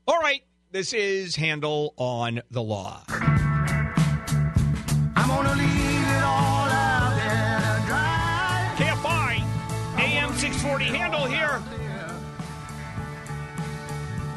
All 0.09 0.18
right, 0.18 0.42
this 0.71 0.95
is 0.95 1.37
handel 1.37 1.92
on 1.99 2.40
the 2.50 2.62
law. 2.62 3.02
I'm 3.09 3.92
gonna 5.28 5.54
leave 5.56 5.68
it 5.68 6.23
all 6.23 6.68
out 6.68 7.14
there 7.16 7.87
dry. 7.87 8.73
KFI 8.76 9.45
AM 9.99 10.33
six 10.37 10.62
forty 10.62 10.85
handel 10.87 11.26
here 11.26 11.62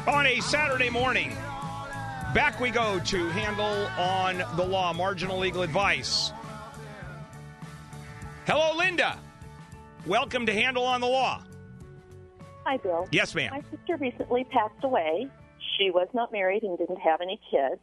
on 0.06 0.26
a 0.26 0.40
Saturday 0.40 0.90
morning. 0.90 1.34
Back 2.34 2.60
we 2.60 2.70
go 2.70 3.00
to 3.00 3.28
handel 3.30 3.88
on 3.98 4.44
the 4.56 4.64
law, 4.64 4.92
marginal 4.92 5.38
legal 5.38 5.62
advice. 5.62 6.32
Hello, 8.46 8.76
Linda. 8.76 9.18
Welcome 10.06 10.46
to 10.46 10.52
Handel 10.52 10.84
on 10.84 11.00
the 11.00 11.08
law. 11.08 11.42
Hi, 12.64 12.76
Bill. 12.76 13.08
Yes, 13.10 13.34
ma'am. 13.34 13.50
My 13.52 13.62
sister 13.76 13.96
recently 13.96 14.44
passed 14.44 14.82
away. 14.82 15.28
She 15.76 15.90
was 15.90 16.08
not 16.14 16.30
married 16.32 16.62
and 16.62 16.78
didn't 16.78 17.00
have 17.00 17.20
any 17.20 17.40
kids. 17.50 17.80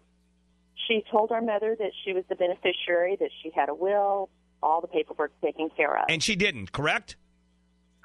She 0.87 1.03
told 1.11 1.31
our 1.31 1.41
mother 1.41 1.75
that 1.77 1.91
she 2.05 2.13
was 2.13 2.23
the 2.29 2.35
beneficiary, 2.35 3.17
that 3.19 3.29
she 3.43 3.51
had 3.53 3.67
a 3.69 3.75
will, 3.75 4.29
all 4.63 4.79
the 4.81 4.87
paperwork 4.87 5.31
taken 5.41 5.69
care 5.75 5.95
of. 5.97 6.05
And 6.09 6.23
she 6.23 6.35
didn't, 6.35 6.71
correct? 6.71 7.17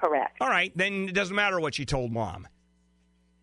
Correct. 0.01 0.37
All 0.41 0.49
right, 0.49 0.71
then 0.75 1.07
it 1.07 1.13
doesn't 1.13 1.35
matter 1.35 1.59
what 1.59 1.75
she 1.75 1.85
told 1.85 2.11
mom. 2.11 2.47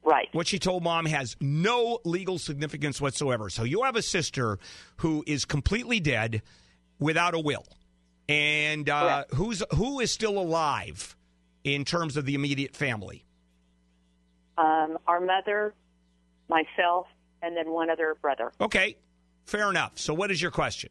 Right. 0.02 0.28
What 0.32 0.46
she 0.46 0.58
told 0.58 0.82
mom 0.82 1.06
has 1.06 1.36
no 1.40 1.98
legal 2.04 2.38
significance 2.38 3.00
whatsoever. 3.00 3.50
So 3.50 3.64
you 3.64 3.82
have 3.82 3.96
a 3.96 4.02
sister 4.02 4.58
who 4.96 5.22
is 5.26 5.44
completely 5.44 6.00
dead 6.00 6.42
without 6.98 7.34
a 7.34 7.38
will. 7.38 7.66
And 8.28 8.88
uh, 8.88 9.24
who's 9.34 9.62
who 9.74 10.00
is 10.00 10.12
still 10.12 10.38
alive 10.38 11.16
in 11.64 11.84
terms 11.84 12.16
of 12.16 12.24
the 12.26 12.34
immediate 12.34 12.76
family? 12.76 13.24
Um, 14.56 14.98
our 15.06 15.20
mother, 15.20 15.74
myself, 16.48 17.06
and 17.42 17.56
then 17.56 17.70
one 17.70 17.90
other 17.90 18.16
brother. 18.22 18.52
Okay, 18.60 18.96
fair 19.46 19.68
enough. 19.68 19.98
So 19.98 20.14
what 20.14 20.30
is 20.30 20.40
your 20.40 20.50
question? 20.50 20.90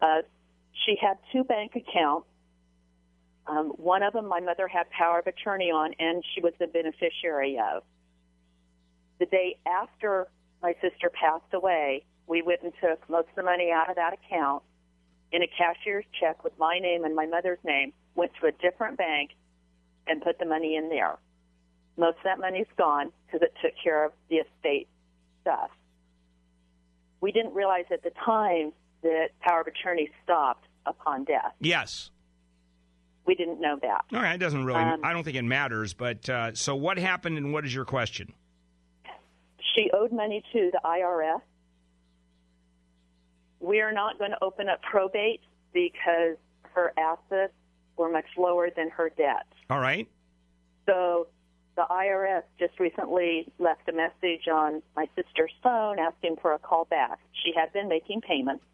Uh, 0.00 0.22
she 0.84 0.96
had 1.00 1.16
two 1.32 1.44
bank 1.44 1.72
accounts. 1.76 2.26
Um, 3.46 3.70
one 3.70 4.02
of 4.02 4.12
them, 4.12 4.28
my 4.28 4.40
mother 4.40 4.68
had 4.68 4.88
power 4.90 5.18
of 5.18 5.26
attorney 5.26 5.70
on, 5.70 5.94
and 5.98 6.22
she 6.34 6.40
was 6.40 6.52
the 6.58 6.66
beneficiary 6.66 7.58
of. 7.58 7.82
The 9.18 9.26
day 9.26 9.56
after 9.66 10.28
my 10.62 10.74
sister 10.80 11.10
passed 11.10 11.52
away, 11.52 12.04
we 12.26 12.42
went 12.42 12.62
and 12.62 12.72
took 12.80 13.08
most 13.10 13.28
of 13.30 13.34
the 13.36 13.42
money 13.42 13.70
out 13.72 13.90
of 13.90 13.96
that 13.96 14.12
account 14.12 14.62
in 15.32 15.42
a 15.42 15.46
cashier's 15.46 16.04
check 16.20 16.44
with 16.44 16.52
my 16.58 16.78
name 16.78 17.04
and 17.04 17.16
my 17.16 17.26
mother's 17.26 17.58
name, 17.64 17.92
went 18.14 18.32
to 18.40 18.46
a 18.46 18.52
different 18.52 18.98
bank, 18.98 19.30
and 20.06 20.22
put 20.22 20.38
the 20.38 20.44
money 20.44 20.76
in 20.76 20.88
there. 20.88 21.18
Most 21.96 22.18
of 22.18 22.24
that 22.24 22.38
money's 22.38 22.66
gone 22.76 23.12
because 23.26 23.42
it 23.42 23.54
took 23.62 23.72
care 23.82 24.04
of 24.04 24.12
the 24.28 24.36
estate 24.36 24.88
stuff. 25.40 25.70
We 27.20 27.32
didn't 27.32 27.54
realize 27.54 27.84
at 27.90 28.02
the 28.02 28.12
time 28.24 28.72
that 29.02 29.28
power 29.40 29.60
of 29.60 29.66
attorney 29.66 30.10
stopped 30.24 30.66
upon 30.86 31.24
death. 31.24 31.54
Yes. 31.60 32.10
We 33.26 33.34
didn't 33.34 33.60
know 33.60 33.78
that. 33.80 34.04
All 34.12 34.20
right, 34.20 34.34
it 34.34 34.38
doesn't 34.38 34.64
really. 34.64 34.80
Um, 34.80 35.00
I 35.04 35.12
don't 35.12 35.22
think 35.22 35.36
it 35.36 35.42
matters. 35.42 35.94
But 35.94 36.28
uh, 36.28 36.54
so 36.54 36.74
what 36.74 36.98
happened, 36.98 37.38
and 37.38 37.52
what 37.52 37.64
is 37.64 37.74
your 37.74 37.84
question? 37.84 38.32
She 39.74 39.90
owed 39.92 40.12
money 40.12 40.42
to 40.52 40.70
the 40.72 40.80
IRS. 40.84 41.40
We 43.60 43.80
are 43.80 43.92
not 43.92 44.18
going 44.18 44.32
to 44.32 44.42
open 44.42 44.68
up 44.68 44.82
probate 44.82 45.40
because 45.72 46.36
her 46.74 46.92
assets 46.98 47.52
were 47.96 48.10
much 48.10 48.26
lower 48.36 48.70
than 48.74 48.90
her 48.90 49.10
debt. 49.16 49.46
All 49.70 49.78
right. 49.78 50.08
So 50.86 51.28
the 51.76 51.84
IRS 51.88 52.42
just 52.58 52.78
recently 52.78 53.46
left 53.58 53.88
a 53.88 53.92
message 53.92 54.48
on 54.52 54.82
my 54.96 55.06
sister's 55.16 55.52
phone 55.62 55.98
asking 55.98 56.36
for 56.42 56.52
a 56.52 56.58
call 56.58 56.86
back. 56.86 57.18
She 57.44 57.52
had 57.54 57.72
been 57.72 57.88
making 57.88 58.20
payments. 58.22 58.64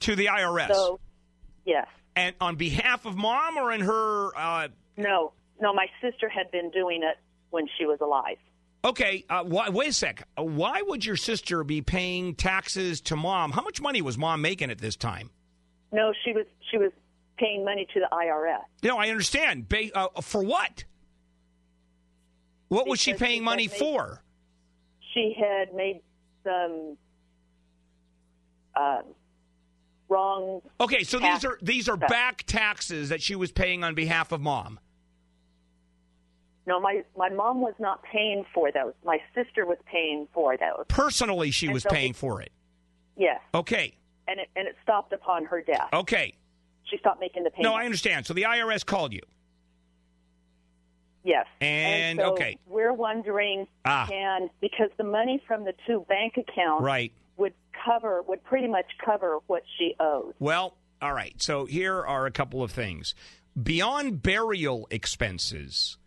To 0.00 0.14
the 0.14 0.26
IRS. 0.26 0.72
So, 0.72 1.00
yes. 1.64 1.86
And 2.16 2.34
on 2.40 2.56
behalf 2.56 3.04
of 3.06 3.16
mom 3.16 3.56
or 3.58 3.70
in 3.72 3.82
her. 3.82 4.36
Uh, 4.36 4.68
No, 4.96 5.32
no, 5.60 5.72
my 5.72 5.86
sister 6.00 6.28
had 6.28 6.50
been 6.50 6.70
doing 6.70 7.02
it 7.02 7.16
when 7.50 7.66
she 7.78 7.84
was 7.86 7.98
alive. 8.00 8.38
okay, 8.84 9.24
uh, 9.30 9.44
why, 9.44 9.68
wait 9.68 9.88
a 9.90 9.92
sec. 9.92 10.26
Uh, 10.38 10.42
Why 10.42 10.82
would 10.82 11.04
your 11.04 11.16
sister 11.16 11.62
be 11.64 11.82
paying 11.82 12.34
taxes 12.34 13.00
to 13.02 13.16
mom? 13.16 13.52
How 13.52 13.62
much 13.62 13.80
money 13.80 14.00
was 14.02 14.16
mom 14.18 14.40
making 14.42 14.70
at 14.70 14.78
this 14.78 14.96
time? 14.96 15.30
No, 15.92 16.12
she 16.24 16.32
was 16.32 16.46
she 16.70 16.78
was 16.78 16.90
paying 17.38 17.64
money 17.64 17.86
to 17.94 18.00
the 18.00 18.08
IRS. 18.12 18.62
You 18.82 18.88
know, 18.88 18.98
I 18.98 19.08
understand. 19.10 19.68
Ba- 19.68 19.94
uh, 19.96 20.20
for 20.22 20.42
what? 20.42 20.84
What 22.68 22.86
was 22.88 22.98
she 23.00 23.14
paying 23.14 23.40
she 23.40 23.44
money 23.44 23.68
made- 23.68 23.76
for? 23.78 24.22
She 25.14 25.34
had 25.38 25.72
made 25.74 26.00
some 26.44 26.96
uh, 28.74 29.02
wrong. 30.08 30.60
Okay, 30.80 31.02
so 31.04 31.18
these 31.18 31.44
are 31.44 31.58
these 31.62 31.88
are 31.88 31.96
stuff. 31.96 32.08
back 32.08 32.42
taxes 32.46 33.08
that 33.10 33.22
she 33.22 33.34
was 33.36 33.52
paying 33.52 33.82
on 33.84 33.94
behalf 33.94 34.32
of 34.32 34.40
mom. 34.40 34.78
No, 36.66 36.80
my 36.80 37.02
my 37.16 37.28
mom 37.28 37.60
was 37.60 37.74
not 37.78 38.02
paying 38.02 38.44
for 38.52 38.72
those. 38.72 38.92
My 39.04 39.18
sister 39.34 39.64
was 39.66 39.78
paying 39.86 40.26
for 40.34 40.56
those. 40.56 40.84
Personally, 40.88 41.50
she 41.50 41.66
And 41.66 41.74
was 41.74 41.84
so 41.84 41.90
paying 41.90 42.10
it- 42.10 42.16
for 42.16 42.42
it. 42.42 42.52
Yes, 43.16 43.40
Okay, 43.54 43.94
and 44.28 44.40
it 44.40 44.48
and 44.56 44.66
it 44.68 44.76
stopped 44.82 45.12
upon 45.12 45.44
her 45.46 45.62
death. 45.62 45.88
okay. 45.92 46.34
She 46.84 46.98
stopped 46.98 47.18
making 47.20 47.42
the 47.44 47.50
payments. 47.50 47.64
No, 47.68 47.74
I 47.74 47.84
understand. 47.84 48.26
So 48.26 48.34
the 48.34 48.42
IRS 48.44 48.84
called 48.86 49.12
you. 49.12 49.22
Yes. 51.24 51.46
And, 51.60 52.20
so 52.20 52.32
okay. 52.34 52.56
we're 52.66 52.92
wondering 52.92 53.66
Ah. 53.84 54.06
can 54.08 54.48
because 54.60 54.90
the 54.96 55.02
money 55.02 55.42
from 55.48 55.64
the 55.64 55.72
two 55.86 56.06
bank 56.08 56.36
accounts 56.36 56.84
Right. 56.84 57.12
Would 57.36 57.54
cover 57.84 58.22
would 58.22 58.42
pretty 58.44 58.68
much 58.68 58.86
cover 59.04 59.38
what 59.46 59.62
she 59.78 59.94
owes. 60.00 60.34
Well, 60.38 60.76
all 61.00 61.12
right. 61.12 61.34
So 61.42 61.66
here 61.66 62.04
are 62.04 62.26
a 62.26 62.30
couple 62.30 62.62
of 62.62 62.70
things. 62.70 63.14
Beyond 63.60 64.22
burial 64.22 64.86
expenses, 64.90 65.98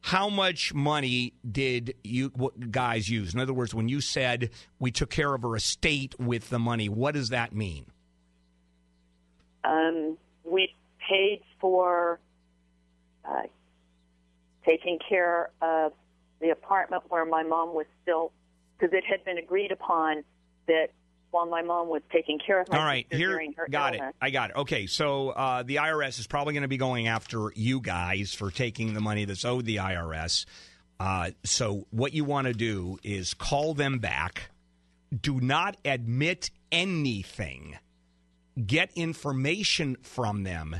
how 0.00 0.28
much 0.28 0.72
money 0.72 1.34
did 1.50 1.94
you 2.04 2.30
guys 2.70 3.08
use? 3.08 3.34
In 3.34 3.40
other 3.40 3.52
words, 3.52 3.74
when 3.74 3.88
you 3.88 4.00
said 4.00 4.50
we 4.78 4.90
took 4.90 5.10
care 5.10 5.34
of 5.34 5.42
her 5.42 5.56
estate 5.56 6.14
with 6.18 6.48
the 6.48 6.58
money, 6.58 6.88
what 6.88 7.14
does 7.14 7.30
that 7.30 7.52
mean? 7.52 7.86
Um, 9.64 10.16
we 10.44 10.74
paid 11.08 11.42
for 11.60 12.20
uh, 13.24 13.42
taking 14.64 14.98
care 15.08 15.50
of 15.60 15.92
the 16.40 16.50
apartment 16.50 17.02
where 17.08 17.24
my 17.24 17.42
mom 17.42 17.74
was 17.74 17.86
still 18.02 18.32
because 18.78 18.92
it 18.92 19.04
had 19.04 19.24
been 19.24 19.38
agreed 19.38 19.72
upon 19.72 20.22
that 20.66 20.88
while 21.30 21.46
my 21.46 21.62
mom 21.62 21.88
was 21.88 22.02
taking 22.10 22.38
care 22.38 22.60
of 22.60 22.68
my 22.68 22.78
All 22.78 22.84
right, 22.84 23.06
here, 23.10 23.28
during 23.30 23.52
her 23.54 23.66
got 23.70 23.94
illness. 23.94 24.10
it. 24.10 24.24
I 24.24 24.30
got 24.30 24.50
it. 24.50 24.56
Okay, 24.56 24.86
so 24.86 25.30
uh, 25.30 25.62
the 25.62 25.76
IRS 25.76 26.18
is 26.18 26.26
probably 26.26 26.54
going 26.54 26.62
to 26.62 26.68
be 26.68 26.76
going 26.78 27.08
after 27.08 27.52
you 27.54 27.80
guys 27.80 28.32
for 28.32 28.50
taking 28.50 28.94
the 28.94 29.00
money 29.00 29.24
that's 29.24 29.44
owed 29.44 29.64
the 29.66 29.76
IRS. 29.76 30.46
Uh, 30.98 31.32
so 31.44 31.86
what 31.90 32.14
you 32.14 32.24
want 32.24 32.46
to 32.46 32.54
do 32.54 32.98
is 33.02 33.34
call 33.34 33.74
them 33.74 33.98
back. 33.98 34.50
Do 35.20 35.40
not 35.40 35.76
admit 35.84 36.50
anything. 36.72 37.76
Get 38.64 38.90
information 38.94 39.96
from 40.00 40.42
them, 40.44 40.76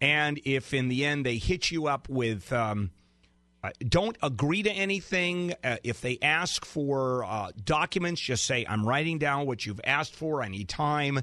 and 0.00 0.40
if 0.46 0.72
in 0.72 0.88
the 0.88 1.04
end 1.04 1.26
they 1.26 1.36
hit 1.36 1.70
you 1.70 1.86
up 1.86 2.08
with. 2.08 2.52
Um, 2.52 2.90
uh, 3.62 3.70
don't 3.88 4.16
agree 4.22 4.62
to 4.62 4.70
anything. 4.70 5.54
Uh, 5.64 5.76
if 5.82 6.00
they 6.00 6.18
ask 6.22 6.64
for 6.64 7.24
uh, 7.24 7.50
documents, 7.64 8.20
just 8.20 8.44
say, 8.44 8.64
I'm 8.68 8.86
writing 8.86 9.18
down 9.18 9.46
what 9.46 9.66
you've 9.66 9.80
asked 9.84 10.14
for. 10.14 10.42
I 10.42 10.48
need 10.48 10.68
time. 10.68 11.20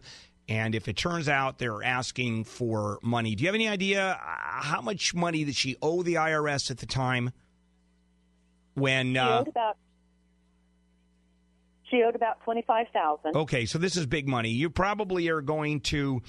And 0.47 0.75
if 0.75 0.87
it 0.87 0.95
turns 0.95 1.27
out 1.27 1.57
they're 1.57 1.83
asking 1.83 2.43
for 2.43 2.99
money, 3.01 3.35
do 3.35 3.43
you 3.43 3.47
have 3.47 3.55
any 3.55 3.67
idea 3.67 4.19
uh, 4.21 4.61
how 4.61 4.81
much 4.81 5.15
money 5.15 5.43
did 5.43 5.55
she 5.55 5.75
owe 5.81 6.03
the 6.03 6.15
IRS 6.15 6.69
at 6.69 6.77
the 6.77 6.85
time? 6.85 7.31
When 8.75 9.13
She 9.13 9.19
uh, 9.19 9.39
owed 9.39 9.47
about 9.47 9.77
she 11.89 12.03
owed 12.03 12.15
about 12.15 12.41
twenty 12.43 12.63
five 12.63 12.87
thousand. 12.93 13.35
Okay, 13.37 13.65
so 13.65 13.77
this 13.77 13.95
is 13.95 14.05
big 14.05 14.27
money. 14.27 14.49
You 14.49 14.69
probably 14.69 15.29
are 15.29 15.41
going 15.41 15.79
to 15.81 16.21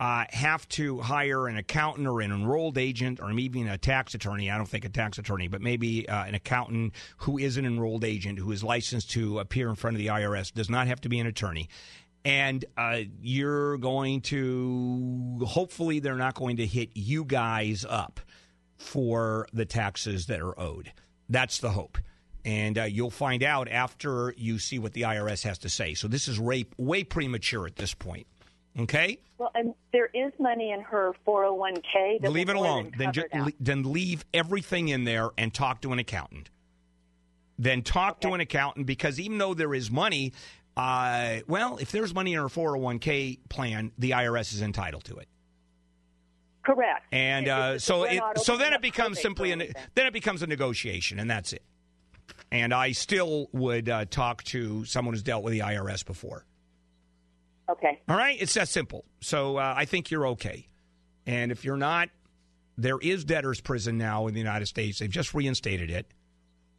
uh, 0.00 0.24
have 0.30 0.68
to 0.68 1.00
hire 1.00 1.46
an 1.46 1.56
accountant 1.56 2.06
or 2.06 2.20
an 2.20 2.32
enrolled 2.32 2.78
agent 2.78 3.20
or 3.20 3.32
maybe 3.32 3.62
a 3.62 3.78
tax 3.78 4.14
attorney. 4.14 4.50
I 4.50 4.56
don't 4.56 4.68
think 4.68 4.84
a 4.84 4.88
tax 4.88 5.18
attorney, 5.18 5.48
but 5.48 5.60
maybe 5.60 6.08
uh, 6.08 6.24
an 6.24 6.34
accountant 6.34 6.94
who 7.18 7.38
is 7.38 7.56
an 7.56 7.64
enrolled 7.64 8.04
agent 8.04 8.38
who 8.38 8.50
is 8.50 8.64
licensed 8.64 9.10
to 9.12 9.38
appear 9.38 9.68
in 9.68 9.76
front 9.76 9.96
of 9.96 9.98
the 9.98 10.08
IRS. 10.08 10.52
Does 10.52 10.68
not 10.68 10.88
have 10.88 11.00
to 11.02 11.08
be 11.08 11.20
an 11.20 11.26
attorney. 11.26 11.68
And 12.24 12.64
uh, 12.76 13.00
you're 13.20 13.76
going 13.76 14.22
to, 14.22 15.40
hopefully, 15.46 16.00
they're 16.00 16.16
not 16.16 16.34
going 16.34 16.56
to 16.56 16.66
hit 16.66 16.90
you 16.94 17.24
guys 17.24 17.84
up 17.86 18.20
for 18.78 19.46
the 19.52 19.66
taxes 19.66 20.26
that 20.26 20.40
are 20.40 20.58
owed. 20.58 20.90
That's 21.28 21.58
the 21.58 21.70
hope. 21.70 21.98
And 22.44 22.78
uh, 22.78 22.84
you'll 22.84 23.10
find 23.10 23.42
out 23.42 23.68
after 23.68 24.34
you 24.36 24.58
see 24.58 24.78
what 24.78 24.94
the 24.94 25.02
IRS 25.02 25.42
has 25.44 25.58
to 25.58 25.68
say. 25.68 25.94
So 25.94 26.08
this 26.08 26.28
is 26.28 26.40
way, 26.40 26.66
way 26.76 27.04
premature 27.04 27.66
at 27.66 27.76
this 27.76 27.94
point. 27.94 28.26
Okay? 28.78 29.18
Well, 29.38 29.50
and 29.54 29.74
there 29.92 30.10
is 30.12 30.32
money 30.38 30.72
in 30.72 30.80
her 30.80 31.12
four 31.24 31.44
hundred 31.44 31.54
one 31.54 31.74
k. 31.92 32.18
leave 32.22 32.48
it 32.48 32.56
alone. 32.56 32.92
Then, 32.96 33.12
ju- 33.12 33.24
le- 33.32 33.52
then 33.60 33.92
leave 33.92 34.24
everything 34.34 34.88
in 34.88 35.04
there 35.04 35.30
and 35.38 35.52
talk 35.54 35.80
to 35.82 35.92
an 35.92 35.98
accountant. 35.98 36.50
Then 37.58 37.82
talk 37.82 38.20
to 38.22 38.32
an 38.32 38.40
accountant 38.40 38.86
because 38.86 39.20
even 39.20 39.38
though 39.38 39.54
there 39.54 39.74
is 39.74 39.90
money, 39.90 40.32
uh, 40.76 41.36
well, 41.46 41.76
if 41.78 41.92
there's 41.92 42.12
money 42.12 42.34
in 42.34 42.40
her 42.40 42.48
401k 42.48 43.38
plan, 43.48 43.92
the 43.96 44.10
IRS 44.10 44.52
is 44.54 44.60
entitled 44.62 45.04
to 45.04 45.16
it. 45.16 45.28
Correct. 46.64 47.04
And 47.12 47.46
uh, 47.46 47.78
so 47.78 48.04
it, 48.04 48.20
so 48.38 48.56
then 48.56 48.72
it 48.72 48.80
becomes 48.82 49.20
simply 49.20 49.52
an, 49.52 49.62
then 49.94 50.06
it 50.06 50.12
becomes 50.12 50.42
a 50.42 50.46
negotiation, 50.46 51.20
and 51.20 51.30
that's 51.30 51.52
it. 51.52 51.62
And 52.50 52.72
I 52.72 52.92
still 52.92 53.48
would 53.52 53.88
uh, 53.88 54.06
talk 54.06 54.42
to 54.44 54.84
someone 54.84 55.14
who's 55.14 55.22
dealt 55.22 55.44
with 55.44 55.52
the 55.52 55.60
IRS 55.60 56.04
before. 56.04 56.44
Okay. 57.68 58.00
All 58.08 58.16
right, 58.16 58.36
it's 58.40 58.54
that 58.54 58.68
simple. 58.68 59.04
So 59.20 59.56
uh, 59.56 59.74
I 59.76 59.84
think 59.84 60.10
you're 60.10 60.26
okay. 60.28 60.68
And 61.26 61.50
if 61.50 61.64
you're 61.64 61.76
not, 61.76 62.10
there 62.76 62.98
is 62.98 63.24
debtor's 63.24 63.60
prison 63.60 63.96
now 63.98 64.26
in 64.26 64.34
the 64.34 64.40
United 64.40 64.66
States. 64.66 64.98
They've 64.98 65.08
just 65.08 65.32
reinstated 65.34 65.90
it. 65.90 66.06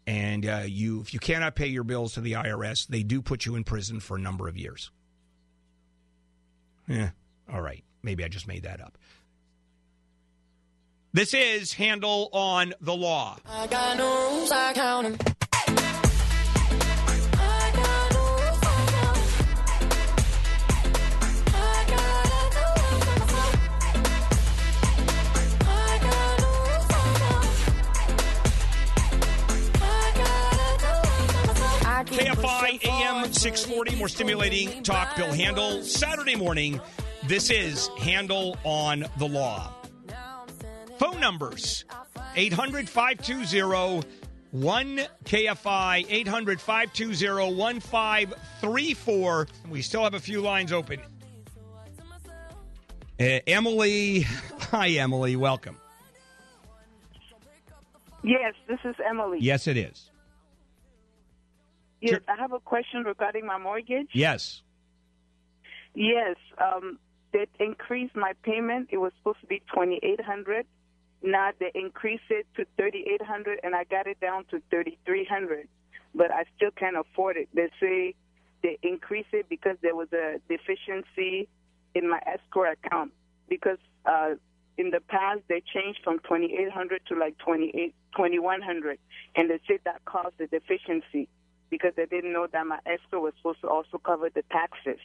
And 0.08 0.46
uh, 0.46 0.64
you, 0.68 1.02
if 1.02 1.14
you 1.14 1.20
cannot 1.20 1.56
pay 1.56 1.68
your 1.68 1.84
bills 1.84 2.14
to 2.14 2.22
the 2.22 2.34
IRS, 2.34 2.88
they 2.88 3.02
do 3.02 3.22
put 3.22 3.46
you 3.46 3.56
in 3.56 3.64
prison 3.64 4.00
for 4.00 4.18
a 4.18 4.20
number 4.20 4.48
of 4.48 4.56
years. 4.56 4.92
Yeah. 6.88 7.10
All 7.52 7.62
right. 7.62 7.84
Maybe 8.04 8.24
I 8.24 8.28
just 8.28 8.48
made 8.48 8.64
that 8.64 8.80
up. 8.82 8.98
This 11.14 11.34
is 11.34 11.74
Handel 11.74 12.30
on 12.34 12.74
the 12.82 12.94
Law. 12.94 13.38
a.m., 32.84 33.32
640. 33.32 33.96
More 33.96 34.08
stimulating 34.10 34.84
talk. 34.84 35.16
Bill 35.16 35.32
Handel. 35.32 35.82
Saturday 35.82 36.36
morning, 36.36 36.80
this 37.28 37.50
is 37.50 37.90
Handel 38.00 38.58
on 38.64 39.06
the 39.18 39.28
Law. 39.28 39.72
Phone 40.98 41.20
numbers 41.20 41.86
800 42.36 42.88
520 42.90 44.08
1KFI 44.56 46.06
800 46.10 46.62
520 46.62 47.56
1534. 47.56 49.48
We 49.70 49.82
still 49.82 50.04
have 50.04 50.14
a 50.14 50.20
few 50.20 50.42
lines 50.42 50.72
open. 50.72 51.02
Uh, 53.20 53.40
Emily, 53.48 54.22
hi, 54.60 54.90
Emily. 54.90 55.36
Welcome. 55.36 55.78
Yes, 58.24 58.54
this 58.68 58.80
is 58.84 58.96
Emily. 59.08 59.38
Yes, 59.42 59.68
it 59.68 59.78
is. 59.78 60.10
Yes. 62.12 62.22
I 62.28 62.36
have 62.36 62.54
a 62.54 62.60
question 62.60 63.04
regarding 63.04 63.46
my 63.46 63.58
mortgage. 63.58 64.10
Yes. 64.14 64.62
Yes, 65.94 66.36
um, 66.62 67.00
they 67.32 67.48
increased 67.60 68.16
my 68.16 68.34
payment. 68.44 68.90
It 68.92 68.98
was 68.98 69.12
supposed 69.18 69.40
to 69.42 69.48
be 69.48 69.62
twenty 69.74 70.00
eight 70.04 70.22
hundred. 70.22 70.66
Now 71.24 71.52
they 71.60 71.72
increased 71.74 72.30
it 72.30 72.46
to 72.58 72.66
thirty 72.78 73.06
eight 73.12 73.22
hundred, 73.22 73.60
and 73.64 73.74
I 73.76 73.86
got 73.86 74.06
it 74.06 74.20
down 74.20 74.46
to 74.52 74.62
thirty 74.70 74.98
three 75.06 75.26
hundred. 75.26 75.68
But 76.14 76.32
I 76.32 76.46
still 76.56 76.72
can't 76.72 76.98
afford 76.98 77.38
it. 77.38 77.50
They 77.54 77.70
say 77.80 78.16
they 78.62 78.78
increased 78.84 79.34
it 79.34 79.48
because 79.50 79.78
there 79.82 79.96
was 79.96 80.10
a 80.14 80.40
deficiency 80.50 81.48
in 81.94 82.10
my 82.10 82.22
escrow 82.26 82.72
account. 82.72 83.12
Because 83.48 83.78
uh, 84.06 84.36
in 84.78 84.92
the 84.92 85.00
past 85.00 85.42
they 85.48 85.62
changed 85.74 86.00
from 86.04 86.20
twenty 86.20 86.56
eight 86.58 86.72
hundred 86.72 87.02
to 87.08 87.16
like 87.16 87.38
twenty 87.38 87.72
eight 87.74 87.96
twenty 88.16 88.40
one 88.40 88.62
hundred, 88.62 89.00
and 89.36 89.50
they 89.50 89.60
said 89.68 89.80
that 89.86 90.04
caused 90.06 90.38
the 90.38 90.48
deficiency 90.48 91.30
because 91.70 91.94
they 91.96 92.06
didn't 92.06 92.34
know 92.34 92.48
that 92.52 92.66
my 92.66 92.80
escrow 92.86 93.22
was 93.22 93.34
supposed 93.38 93.62
to 93.62 93.68
also 93.68 93.98
cover 93.98 94.30
the 94.30 94.44
taxes. 94.52 95.00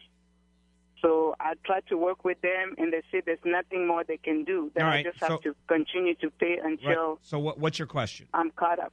So 1.03 1.35
I 1.41 1.55
tried 1.65 1.87
to 1.89 1.97
work 1.97 2.25
with 2.25 2.41
them, 2.43 2.75
and 2.77 2.93
they 2.93 3.03
said 3.11 3.23
there's 3.25 3.39
nothing 3.45 3.87
more 3.87 4.05
they 4.05 4.19
can 4.19 4.45
do. 4.45 4.71
That 4.75 4.83
All 4.85 4.91
I 4.91 4.95
right, 4.97 5.05
just 5.05 5.21
have 5.21 5.29
so- 5.31 5.39
to 5.39 5.55
continue 5.67 6.15
to 6.17 6.31
pay 6.31 6.59
until 6.63 7.09
Right. 7.11 7.19
So, 7.23 7.39
what, 7.39 7.59
what's 7.59 7.79
your 7.79 7.89
question? 7.89 8.27
I'm 8.35 8.51
caught 8.51 8.79
up. 8.79 8.93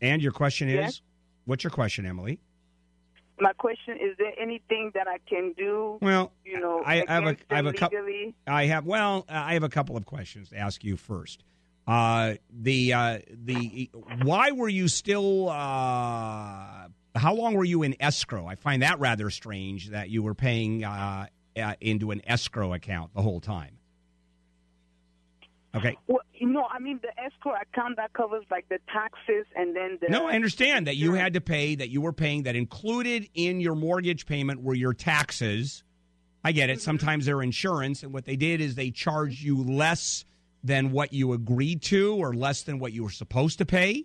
And 0.00 0.22
your 0.22 0.32
question 0.32 0.68
is? 0.68 0.74
Yes. 0.74 1.02
What's 1.44 1.64
your 1.64 1.70
question, 1.70 2.06
Emily? 2.06 2.40
My 3.40 3.52
question 3.52 3.96
is: 3.96 4.16
there 4.18 4.32
anything 4.40 4.90
that 4.94 5.06
I 5.06 5.18
can 5.28 5.54
do? 5.56 5.98
Well, 6.00 6.32
you 6.44 6.60
know, 6.60 6.82
I, 6.84 7.04
I 7.08 7.12
have 7.14 7.24
a, 7.24 7.36
I 7.50 7.56
have 7.56 7.66
a 7.66 7.72
couple. 7.72 7.98
I 8.46 8.66
have 8.66 8.84
well, 8.84 9.24
I 9.28 9.54
have 9.54 9.62
a 9.62 9.68
couple 9.68 9.96
of 9.96 10.06
questions 10.06 10.50
to 10.50 10.58
ask 10.58 10.82
you 10.84 10.96
first. 10.96 11.44
Uh, 11.88 12.34
the 12.52 12.92
uh, 12.92 13.18
the 13.30 13.90
why 14.22 14.50
were 14.50 14.68
you 14.68 14.88
still? 14.88 15.48
Uh, 15.48 16.88
how 17.14 17.34
long 17.34 17.54
were 17.54 17.64
you 17.64 17.82
in 17.82 17.96
escrow? 17.98 18.46
I 18.46 18.56
find 18.56 18.82
that 18.82 19.00
rather 19.00 19.30
strange 19.30 19.88
that 19.88 20.10
you 20.10 20.22
were 20.22 20.34
paying 20.34 20.84
uh, 20.84 21.28
uh, 21.56 21.74
into 21.80 22.10
an 22.10 22.20
escrow 22.26 22.74
account 22.74 23.14
the 23.14 23.22
whole 23.22 23.40
time. 23.40 23.78
Okay. 25.74 25.96
Well, 26.06 26.20
you 26.34 26.48
know, 26.48 26.66
I 26.70 26.78
mean, 26.78 27.00
the 27.02 27.18
escrow 27.18 27.54
account 27.54 27.96
that 27.96 28.12
covers 28.12 28.44
like 28.50 28.68
the 28.68 28.78
taxes 28.92 29.46
and 29.56 29.74
then 29.74 29.98
the 30.00 30.08
No, 30.08 30.28
I 30.28 30.34
understand 30.34 30.86
that 30.88 30.96
you 30.96 31.14
had 31.14 31.32
to 31.34 31.40
pay, 31.40 31.74
that 31.74 31.88
you 31.88 32.00
were 32.00 32.12
paying, 32.12 32.42
that 32.42 32.56
included 32.56 33.28
in 33.34 33.60
your 33.60 33.74
mortgage 33.74 34.26
payment 34.26 34.62
were 34.62 34.74
your 34.74 34.92
taxes. 34.92 35.84
I 36.44 36.52
get 36.52 36.68
it. 36.68 36.80
Sometimes 36.80 37.26
they're 37.26 37.42
insurance, 37.42 38.02
and 38.02 38.12
what 38.12 38.24
they 38.24 38.36
did 38.36 38.60
is 38.60 38.74
they 38.74 38.90
charged 38.90 39.42
you 39.42 39.62
less 39.62 40.24
than 40.64 40.92
what 40.92 41.12
you 41.12 41.32
agreed 41.32 41.82
to 41.82 42.14
or 42.16 42.34
less 42.34 42.62
than 42.62 42.78
what 42.78 42.92
you 42.92 43.04
were 43.04 43.10
supposed 43.10 43.58
to 43.58 43.66
pay. 43.66 44.04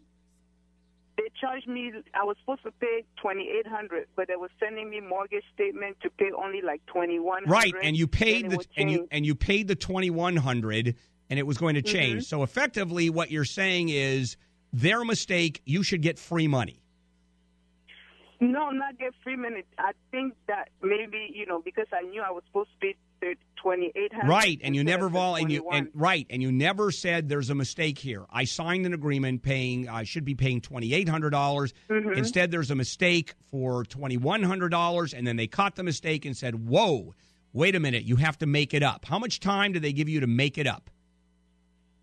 They 1.18 1.30
charged 1.39 1.68
me. 1.68 1.92
I 2.13 2.24
was 2.24 2.36
supposed 2.39 2.63
to 2.63 2.72
pay 2.72 3.04
twenty 3.22 3.50
eight 3.50 3.68
hundred, 3.68 4.08
but 4.16 4.28
they 4.28 4.36
were 4.36 4.50
sending 4.60 4.89
me 4.89 5.00
mortgage 5.00 5.44
statement 5.54 5.98
to 6.02 6.10
pay 6.10 6.32
only 6.36 6.62
like 6.62 6.84
twenty 6.88 7.20
one. 7.20 7.44
Right, 7.46 7.74
and 7.84 7.96
you 7.96 8.08
paid 8.08 8.50
the 8.50 8.66
and 8.78 8.89
you 8.89 9.08
and 9.12 9.26
you 9.26 9.36
paid 9.36 9.68
the 9.68 9.76
twenty 9.76 10.10
one 10.10 10.36
hundred, 10.36 10.96
and 11.30 11.39
it 11.39 11.44
was 11.44 11.58
going 11.58 11.76
to 11.76 11.84
mm-hmm. 11.84 11.96
change. 11.96 12.26
So 12.26 12.42
effectively, 12.42 13.10
what 13.10 13.30
you're 13.30 13.46
saying 13.46 13.89
is 13.89 14.38
their 14.72 15.06
mistake. 15.06 15.62
You 15.66 15.84
should 15.84 16.02
get 16.02 16.18
free 16.18 16.48
money. 16.48 16.83
No, 18.39 18.69
not 18.72 18.98
get 18.98 19.13
free 19.24 19.36
minutes. 19.36 19.67
I 19.78 19.91
think 20.12 20.34
that 20.48 20.69
maybe 20.82 21.32
you 21.34 21.46
know 21.46 21.62
because 21.63 21.88
I 21.93 22.02
knew 22.02 22.22
I 22.22 22.32
was 22.32 22.43
supposed 22.48 22.69
to 22.72 22.78
pay 22.80 22.96
twenty 23.56 23.91
eight 23.96 24.13
hundred. 24.13 24.30
Right, 24.30 24.60
and 24.63 24.76
you 24.76 24.84
never 24.84 25.10
vol 25.10 25.36
and 25.36 25.52
you 25.52 25.67
and 25.72 25.89
right, 25.93 26.28
and 26.30 26.41
you 26.41 26.52
never 26.52 26.91
said 26.91 27.30
there's 27.30 27.50
a 27.50 27.56
mistake 27.56 27.98
here. 27.98 28.26
I 28.30 28.43
signed 28.43 28.86
an 28.86 28.93
agreement 28.93 29.41
paying 29.43 29.88
I 29.88 30.04
should 30.04 30.26
be 30.26 30.36
paying 30.36 30.62
twenty 30.62 30.93
eight 30.93 31.10
hundred 31.10 31.32
dollars. 31.32 31.74
Mm-hmm. 31.89 32.13
Instead, 32.13 32.52
there's 32.52 32.72
a 32.72 32.76
mistake 32.76 33.34
for 33.50 33.84
twenty 33.86 34.17
one 34.17 34.43
hundred 34.43 34.69
dollars, 34.69 35.13
and 35.13 35.26
then 35.26 35.38
they 35.38 35.48
caught 35.48 35.76
the 35.76 35.84
mistake 35.84 36.26
and 36.26 36.36
said, 36.36 36.67
"Whoa, 36.67 37.13
wait 37.54 37.76
a 37.76 37.80
minute, 37.80 38.04
you 38.04 38.17
have 38.17 38.38
to 38.39 38.46
make 38.46 38.74
it 38.74 38.84
up." 38.84 39.06
How 39.06 39.19
much 39.19 39.39
time 39.39 39.72
do 39.72 39.80
they 39.80 39.93
give 39.93 40.10
you 40.10 40.19
to 40.19 40.28
make 40.28 40.58
it 40.58 40.67
up? 40.67 40.89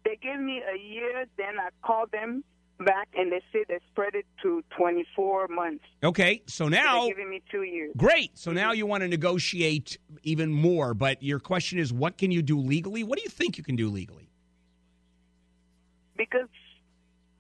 They 0.05 0.17
gave 0.17 0.41
me 0.41 0.63
a 0.63 0.79
year. 0.79 1.27
Then 1.37 1.59
I 1.59 1.69
called 1.83 2.11
them 2.13 2.43
back, 2.85 3.09
and 3.17 3.31
they 3.33 3.41
said 3.53 3.63
they 3.69 3.79
spread 3.93 4.15
it 4.15 4.27
to 4.43 4.63
twenty 4.77 5.05
four 5.15 5.47
months. 5.49 5.85
Okay, 6.03 6.43
so 6.47 6.65
So 6.65 6.69
now 6.69 7.01
they're 7.07 7.15
giving 7.15 7.31
me 7.31 7.43
two 7.51 7.63
years. 7.63 7.93
great. 7.97 8.37
So 8.39 8.53
now 8.53 8.71
mm-hmm. 8.71 8.79
you 8.79 8.87
want 8.87 9.03
to 9.03 9.09
negotiate 9.09 9.99
even 10.23 10.51
more, 10.53 10.95
but 10.95 11.23
your 11.23 11.39
question 11.41 11.79
is, 11.79 11.93
what 11.93 12.19
can 12.19 12.31
you 12.31 12.43
do 12.43 12.59
legally? 12.59 13.05
What 13.05 13.19
do 13.19 13.23
you 13.23 13.31
think 13.31 13.59
you 13.59 13.65
can 13.65 13.77
do 13.77 13.89
legally? 13.89 14.27
because 16.17 16.49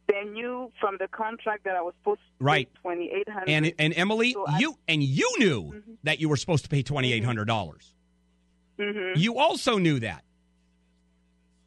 they 0.08 0.24
knew 0.30 0.72
from 0.80 0.96
the 0.98 1.06
contract 1.08 1.64
that 1.64 1.76
I 1.76 1.82
was 1.82 1.92
supposed 2.00 2.20
to 2.38 2.44
Right. 2.44 2.72
pay 2.72 2.80
twenty 2.80 3.10
eight 3.10 3.28
hundred. 3.28 3.50
And 3.50 3.72
and 3.78 3.92
Emily, 3.94 4.32
So 4.32 4.46
I- 4.46 4.58
you 4.58 4.78
and 4.88 5.02
you 5.02 5.30
knew 5.38 5.62
mm-hmm. 5.64 5.92
that 6.04 6.18
you 6.18 6.28
were 6.30 6.36
supposed 6.38 6.64
to 6.64 6.70
pay 6.70 6.82
twenty 6.82 7.12
eight 7.12 7.22
hundred 7.24 7.44
dollars. 7.46 7.94
hmm 8.78 9.12
You 9.16 9.36
also 9.38 9.76
knew 9.76 10.00
that. 10.00 10.24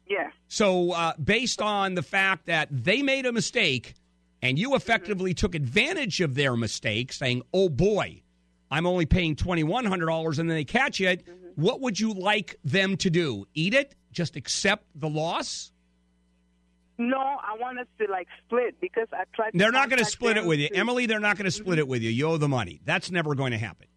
yeah, 0.08 0.30
So, 0.54 0.92
uh, 0.92 1.14
based 1.16 1.60
on 1.60 1.96
the 1.96 2.02
fact 2.02 2.46
that 2.46 2.68
they 2.70 3.02
made 3.02 3.26
a 3.26 3.32
mistake 3.32 3.94
and 4.40 4.56
you 4.56 4.76
effectively 4.76 5.34
took 5.34 5.56
advantage 5.56 6.20
of 6.20 6.36
their 6.36 6.56
mistake, 6.56 7.12
saying, 7.12 7.42
oh 7.52 7.68
boy, 7.68 8.22
I'm 8.70 8.86
only 8.86 9.04
paying 9.04 9.34
$2,100 9.34 10.38
and 10.38 10.48
then 10.48 10.56
they 10.56 10.62
catch 10.64 11.00
it, 11.00 11.26
what 11.56 11.80
would 11.80 11.98
you 11.98 12.12
like 12.12 12.54
them 12.62 12.96
to 12.98 13.10
do? 13.10 13.46
Eat 13.54 13.74
it? 13.74 13.96
Just 14.12 14.36
accept 14.36 14.84
the 14.94 15.08
loss? 15.08 15.72
no, 16.98 17.18
I 17.18 17.56
want 17.58 17.80
us 17.80 17.88
to 17.98 18.06
like 18.08 18.28
split 18.46 18.80
because 18.80 19.08
I 19.12 19.24
tried. 19.34 19.50
They're 19.54 19.72
not 19.72 19.90
going 19.90 19.98
to 19.98 20.04
split 20.08 20.36
it 20.36 20.44
with 20.44 20.60
you. 20.60 20.68
to- 20.68 20.76
Emily, 20.76 21.06
they're 21.06 21.18
not 21.18 21.36
going 21.36 21.46
to 21.46 21.50
split 21.50 21.80
it 21.80 21.88
with 21.88 22.02
you. 22.02 22.10
You 22.10 22.28
owe 22.28 22.36
the 22.36 22.46
money. 22.46 22.80
That's 22.84 23.10
never 23.10 23.34
going 23.34 23.50
to 23.50 23.58
happen. 23.58 23.88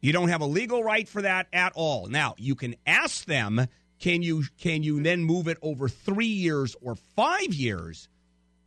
You 0.00 0.12
don't 0.12 0.28
have 0.28 0.40
a 0.40 0.46
legal 0.46 0.84
right 0.84 1.08
for 1.08 1.22
that 1.22 1.48
at 1.52 1.72
all. 1.74 2.06
Now, 2.06 2.36
you 2.38 2.54
can 2.54 2.76
ask 2.86 3.24
them, 3.24 3.66
can 4.00 4.22
you 4.22 4.44
can 4.60 4.82
you 4.82 5.02
then 5.02 5.22
move 5.24 5.48
it 5.48 5.58
over 5.62 5.88
3 5.88 6.26
years 6.26 6.76
or 6.82 6.94
5 6.94 7.52
years? 7.54 8.08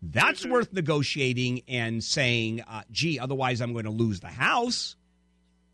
That's 0.02 0.46
worth 0.46 0.74
negotiating 0.74 1.62
and 1.68 2.04
saying, 2.04 2.62
uh, 2.62 2.82
gee, 2.92 3.20
otherwise 3.20 3.62
I'm 3.62 3.72
going 3.74 3.86
to 3.86 3.92
lose 3.92 4.20
the 4.20 4.28
house. 4.30 4.96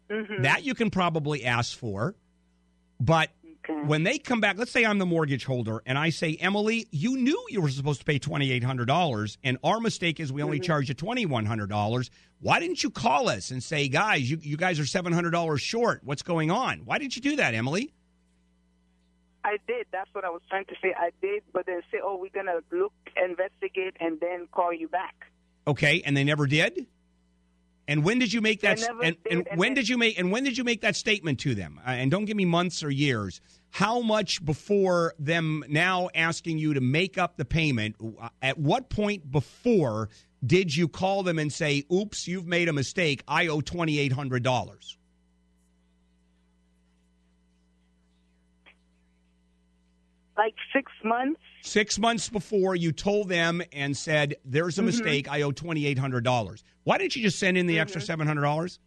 That 0.10 0.63
you 0.63 0.74
can 0.74 0.89
probably 0.89 1.43
ask 1.46 1.78
for. 1.78 2.15
But 3.00 3.30
Okay. 3.70 3.82
When 3.86 4.04
they 4.04 4.17
come 4.17 4.39
back, 4.39 4.58
let's 4.58 4.72
say 4.72 4.86
I'm 4.86 4.98
the 4.98 5.06
mortgage 5.06 5.43
holder 5.43 5.84
and 5.86 5.98
I 5.98 6.10
say, 6.10 6.38
Emily, 6.39 6.88
you 6.91 7.17
knew 7.17 7.38
you 7.50 7.60
were 7.60 7.67
supposed 7.67 8.00
to 8.00 8.06
pay 8.06 8.17
$2,800, 8.17 9.38
and 9.43 9.58
our 9.62 9.82
mistake 9.82 10.22
is 10.22 10.32
we 10.32 10.41
only 10.41 10.62
Mhm. 10.62 10.63
charge 10.63 10.88
you 10.88 10.96
$2,100. 10.96 12.10
Why 12.39 12.62
didn't 12.62 12.82
you 12.82 12.89
call 12.89 13.28
us 13.28 13.52
and 13.52 13.62
say, 13.62 13.89
guys, 13.89 14.32
you, 14.32 14.39
you 14.41 14.56
guys 14.56 14.80
are 14.80 14.86
$700 14.86 15.58
short? 15.62 16.00
What's 16.06 16.22
going 16.22 16.50
on? 16.50 16.86
Why 16.86 16.98
didn't 16.98 17.17
you 17.17 17.22
do 17.22 17.36
that, 17.36 17.54
Emily? 17.56 17.91
I 19.48 19.58
did. 19.66 19.88
That's 19.94 20.10
what 20.14 20.26
I 20.26 20.30
was 20.30 20.42
trying 20.50 20.66
to 20.66 20.76
say. 20.82 20.94
I 20.98 21.12
did, 21.22 21.42
but 21.54 21.66
then 21.66 21.82
say, 21.90 22.00
"Oh, 22.04 22.18
we're 22.18 22.30
gonna 22.30 22.60
look, 22.70 22.94
investigate, 23.16 23.96
and 24.00 24.20
then 24.20 24.48
call 24.52 24.74
you 24.74 24.90
back." 24.90 25.16
Okay, 25.66 26.02
and 26.06 26.16
they 26.18 26.26
never 26.26 26.48
did. 26.48 26.86
And 27.88 28.04
when 28.04 28.20
did 28.20 28.34
you 28.34 28.42
make 28.42 28.60
that? 28.62 28.82
And, 28.82 29.00
did, 29.02 29.18
and 29.32 29.48
and 29.50 29.58
when 29.60 29.74
did 29.74 29.88
you 29.88 29.98
make? 29.98 30.20
And 30.20 30.34
when 30.34 30.44
did 30.44 30.58
you 30.58 30.66
make 30.66 30.82
that 30.82 30.98
statement 30.98 31.40
to 31.42 31.56
them? 31.56 31.80
Uh, 31.88 31.92
and 31.92 32.12
don't 32.12 32.26
give 32.26 32.36
me 32.36 32.44
months 32.44 32.84
or 32.84 32.90
years. 32.92 33.40
How 33.70 34.02
much 34.02 34.44
before 34.44 35.14
them 35.18 35.64
now 35.70 36.10
asking 36.14 36.58
you 36.58 36.74
to 36.74 36.82
make 36.82 37.18
up 37.18 37.38
the 37.38 37.46
payment? 37.46 37.96
uh, 38.22 38.28
At 38.42 38.58
what 38.58 38.90
point 38.90 39.32
before 39.32 40.10
did 40.46 40.76
you 40.76 40.90
call 40.90 41.24
them 41.24 41.40
and 41.40 41.52
say, 41.54 41.86
"Oops, 41.92 42.28
you've 42.28 42.48
made 42.48 42.68
a 42.68 42.74
mistake. 42.74 43.24
I 43.30 43.48
owe 43.48 43.62
twenty 43.62 43.98
eight 43.98 44.12
hundred 44.12 44.44
dollars"? 44.44 44.97
Like 50.38 50.54
six 50.71 50.91
months. 51.04 51.41
Six 51.63 51.97
months 51.97 52.30
before 52.30 52.76
you 52.76 52.91
told 52.91 53.28
them 53.30 53.63
and 53.73 53.97
said, 53.97 54.36
"There's 54.45 54.78
a 54.78 54.84
Mhm. 54.84 54.86
mistake. 54.86 55.28
I 55.28 55.41
owe 55.41 55.52
twenty 55.52 55.86
eight 55.88 55.97
hundred 55.97 56.23
dollars." 56.23 56.63
Why 56.84 56.97
didn't 57.00 57.15
you 57.15 57.23
just 57.23 57.39
send 57.39 57.58
in 57.58 57.65
the 57.65 57.80
extra 57.80 58.00
Mhm. 58.02 58.06
seven 58.06 58.28
hundred 58.28 58.43
dollars? 58.43 58.80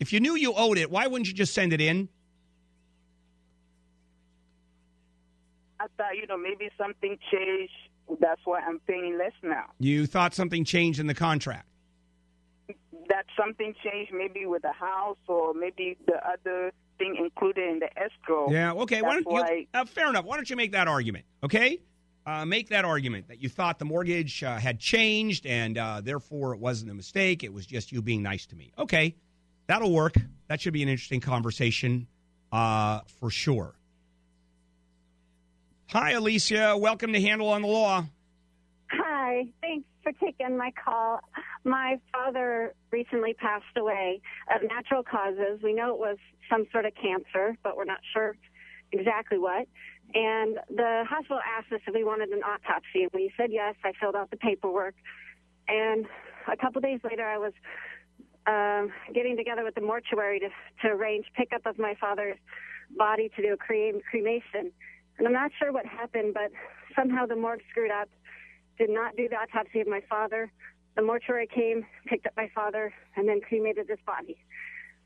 If 0.00 0.12
you 0.12 0.20
knew 0.20 0.34
you 0.34 0.52
owed 0.54 0.76
it, 0.78 0.90
why 0.90 1.06
wouldn't 1.06 1.28
you 1.28 1.34
just 1.34 1.54
send 1.54 1.72
it 1.72 1.80
in? 1.80 2.08
I 5.80 5.86
thought, 5.96 6.16
you 6.16 6.26
know, 6.26 6.36
maybe 6.36 6.68
something 6.78 7.18
changed. 7.30 7.72
That's 8.20 8.40
why 8.44 8.60
I'm 8.60 8.78
paying 8.80 9.16
less 9.18 9.32
now. 9.42 9.70
You 9.78 10.06
thought 10.06 10.34
something 10.34 10.64
changed 10.64 11.00
in 11.00 11.06
the 11.06 11.14
contract. 11.14 11.68
That 13.08 13.26
something 13.36 13.74
changed, 13.82 14.12
maybe 14.12 14.46
with 14.46 14.62
the 14.62 14.72
house 14.72 15.18
or 15.26 15.54
maybe 15.54 15.96
the 16.06 16.20
other 16.26 16.72
thing 17.02 17.16
included 17.16 17.68
in 17.68 17.78
the 17.80 17.88
escrow. 17.98 18.50
Yeah. 18.50 18.72
Okay. 18.72 19.02
Why 19.02 19.14
don't 19.14 19.26
you? 19.26 19.32
why- 19.32 19.66
Uh, 19.74 19.84
fair 19.84 20.08
enough. 20.08 20.24
Why 20.24 20.36
don't 20.36 20.48
you 20.48 20.56
make 20.56 20.72
that 20.72 20.88
argument? 20.88 21.24
Okay. 21.42 21.80
Uh, 22.24 22.44
make 22.44 22.68
that 22.68 22.84
argument 22.84 23.26
that 23.28 23.42
you 23.42 23.48
thought 23.48 23.78
the 23.80 23.84
mortgage 23.84 24.44
uh, 24.44 24.56
had 24.56 24.78
changed 24.78 25.44
and 25.44 25.76
uh, 25.76 26.00
therefore 26.00 26.54
it 26.54 26.60
wasn't 26.60 26.88
a 26.90 26.94
mistake. 26.94 27.42
It 27.42 27.52
was 27.52 27.66
just 27.66 27.90
you 27.90 28.00
being 28.00 28.22
nice 28.22 28.46
to 28.46 28.56
me. 28.56 28.72
Okay. 28.78 29.16
That'll 29.66 29.92
work. 29.92 30.14
That 30.48 30.60
should 30.60 30.72
be 30.72 30.82
an 30.82 30.88
interesting 30.88 31.20
conversation 31.20 32.06
uh, 32.52 33.00
for 33.18 33.30
sure. 33.30 33.74
Hi, 35.90 36.12
Alicia. 36.12 36.76
Welcome 36.78 37.12
to 37.12 37.20
Handel 37.20 37.48
on 37.48 37.62
the 37.62 37.68
Law. 37.68 38.04
Hi, 38.90 39.46
thanks 39.60 39.86
for 40.02 40.12
taking 40.12 40.56
my 40.56 40.72
call. 40.72 41.20
My 41.64 41.98
father 42.12 42.74
recently 42.90 43.34
passed 43.34 43.76
away 43.76 44.20
of 44.54 44.62
natural 44.68 45.02
causes. 45.02 45.60
We 45.62 45.72
know 45.72 45.94
it 45.94 45.98
was 45.98 46.18
some 46.50 46.66
sort 46.72 46.86
of 46.86 46.92
cancer, 46.94 47.56
but 47.62 47.76
we're 47.76 47.84
not 47.84 48.00
sure 48.12 48.36
exactly 48.92 49.38
what. 49.38 49.66
And 50.14 50.58
the 50.68 51.04
hospital 51.08 51.40
asked 51.58 51.72
us 51.72 51.80
if 51.86 51.94
we 51.94 52.04
wanted 52.04 52.30
an 52.30 52.42
autopsy, 52.42 53.02
and 53.02 53.10
we 53.14 53.32
said 53.36 53.50
yes. 53.50 53.74
I 53.84 53.92
filled 53.98 54.16
out 54.16 54.30
the 54.30 54.36
paperwork. 54.36 54.94
And 55.68 56.06
a 56.50 56.56
couple 56.56 56.80
days 56.80 57.00
later, 57.02 57.24
I 57.24 57.38
was 57.38 57.52
um, 58.46 58.92
getting 59.14 59.36
together 59.36 59.64
with 59.64 59.74
the 59.74 59.80
mortuary 59.80 60.40
to, 60.40 60.48
to 60.82 60.94
arrange 60.94 61.26
pickup 61.36 61.64
of 61.64 61.78
my 61.78 61.94
father's 62.00 62.36
body 62.96 63.30
to 63.36 63.42
do 63.42 63.54
a 63.54 63.56
crem- 63.56 64.02
cremation. 64.10 64.72
And 65.18 65.26
I'm 65.26 65.32
not 65.32 65.52
sure 65.58 65.72
what 65.72 65.86
happened, 65.86 66.34
but 66.34 66.50
somehow 66.96 67.26
the 67.26 67.36
morgue 67.36 67.60
screwed 67.70 67.90
up 67.90 68.08
did 68.78 68.90
not 68.90 69.16
do 69.16 69.28
the 69.28 69.36
autopsy 69.36 69.80
of 69.80 69.86
my 69.88 70.00
father. 70.08 70.50
The 70.96 71.02
mortuary 71.02 71.46
came, 71.46 71.84
picked 72.06 72.26
up 72.26 72.32
my 72.36 72.50
father, 72.54 72.92
and 73.16 73.28
then 73.28 73.40
cremated 73.40 73.88
his 73.88 73.98
body. 74.06 74.36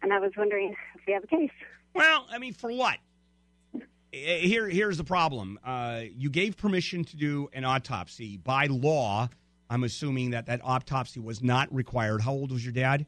And 0.03 0.13
I 0.13 0.19
was 0.19 0.33
wondering 0.37 0.75
if 0.95 1.01
we 1.07 1.13
have 1.13 1.25
a 1.25 1.27
case. 1.27 1.51
Well, 1.95 2.27
I 2.31 2.39
mean, 2.39 2.53
for 2.53 2.71
what? 2.73 2.99
Eh, 4.13 4.39
Here, 4.41 4.69
here's 4.69 4.99
the 4.99 5.05
problem. 5.05 5.59
Uh, 5.65 6.03
you 6.15 6.31
gave 6.31 6.57
permission 6.57 7.05
to 7.05 7.17
do 7.17 7.49
an 7.53 7.65
autopsy 7.65 8.37
by 8.37 8.67
law. 8.67 9.29
I'm 9.69 9.85
assuming 9.85 10.31
that 10.31 10.47
that 10.47 10.61
autopsy 10.63 11.21
was 11.21 11.43
not 11.43 11.73
required. 11.75 12.21
How 12.21 12.33
old 12.33 12.53
was 12.53 12.65
your 12.65 12.73
dad? 12.73 13.07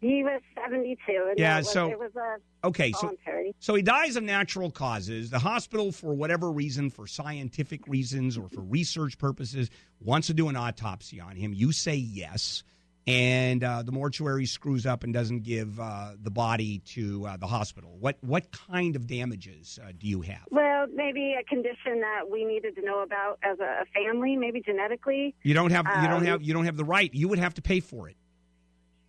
He 0.00 0.22
was 0.22 0.40
72. 0.54 1.34
Yeah, 1.36 1.58
was, 1.58 1.70
so- 1.70 1.88
it 1.90 1.98
was 1.98 2.14
a 2.16 2.36
Okay, 2.66 2.92
so 2.92 3.02
voluntary. 3.02 3.54
so 3.60 3.74
he 3.74 3.82
dies 3.82 4.16
of 4.16 4.24
natural 4.24 4.70
causes. 4.70 5.30
The 5.30 5.38
hospital, 5.38 5.92
for 5.92 6.14
whatever 6.14 6.50
reason, 6.50 6.90
for 6.90 7.06
scientific 7.06 7.86
reasons 7.86 8.36
or 8.36 8.48
for 8.48 8.60
research 8.60 9.18
purposes, 9.18 9.70
wants 10.00 10.26
to 10.26 10.34
do 10.34 10.48
an 10.48 10.56
autopsy 10.56 11.20
on 11.20 11.36
him. 11.36 11.52
You 11.54 11.70
say 11.72 11.94
yes, 11.94 12.64
and 13.06 13.62
uh, 13.62 13.82
the 13.84 13.92
mortuary 13.92 14.46
screws 14.46 14.84
up 14.84 15.04
and 15.04 15.14
doesn't 15.14 15.44
give 15.44 15.78
uh, 15.78 16.12
the 16.20 16.30
body 16.30 16.80
to 16.86 17.24
uh, 17.26 17.36
the 17.36 17.46
hospital. 17.46 17.96
What 18.00 18.16
what 18.20 18.50
kind 18.50 18.96
of 18.96 19.06
damages 19.06 19.78
uh, 19.80 19.92
do 19.96 20.08
you 20.08 20.22
have? 20.22 20.42
Well, 20.50 20.86
maybe 20.92 21.36
a 21.40 21.44
condition 21.44 22.00
that 22.00 22.28
we 22.30 22.44
needed 22.44 22.74
to 22.76 22.82
know 22.82 23.02
about 23.04 23.38
as 23.44 23.60
a, 23.60 23.82
a 23.82 23.84
family, 23.94 24.36
maybe 24.36 24.60
genetically. 24.60 25.36
You 25.44 25.54
don't 25.54 25.70
have 25.70 25.86
you 26.02 26.08
don't 26.08 26.20
Um, 26.22 26.24
have 26.26 26.42
you 26.42 26.52
don't 26.52 26.64
have 26.64 26.76
the 26.76 26.84
right. 26.84 27.14
You 27.14 27.28
would 27.28 27.38
have 27.38 27.54
to 27.54 27.62
pay 27.62 27.78
for 27.78 28.08
it. 28.08 28.16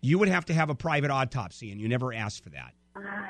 You 0.02 0.20
would 0.20 0.30
have 0.30 0.46
to 0.46 0.54
have 0.54 0.70
a 0.70 0.76
private 0.76 1.12
autopsy, 1.12 1.72
and 1.72 1.82
you 1.82 1.88
never 1.88 2.14
asked 2.14 2.44
for 2.44 2.50
that. 2.52 2.74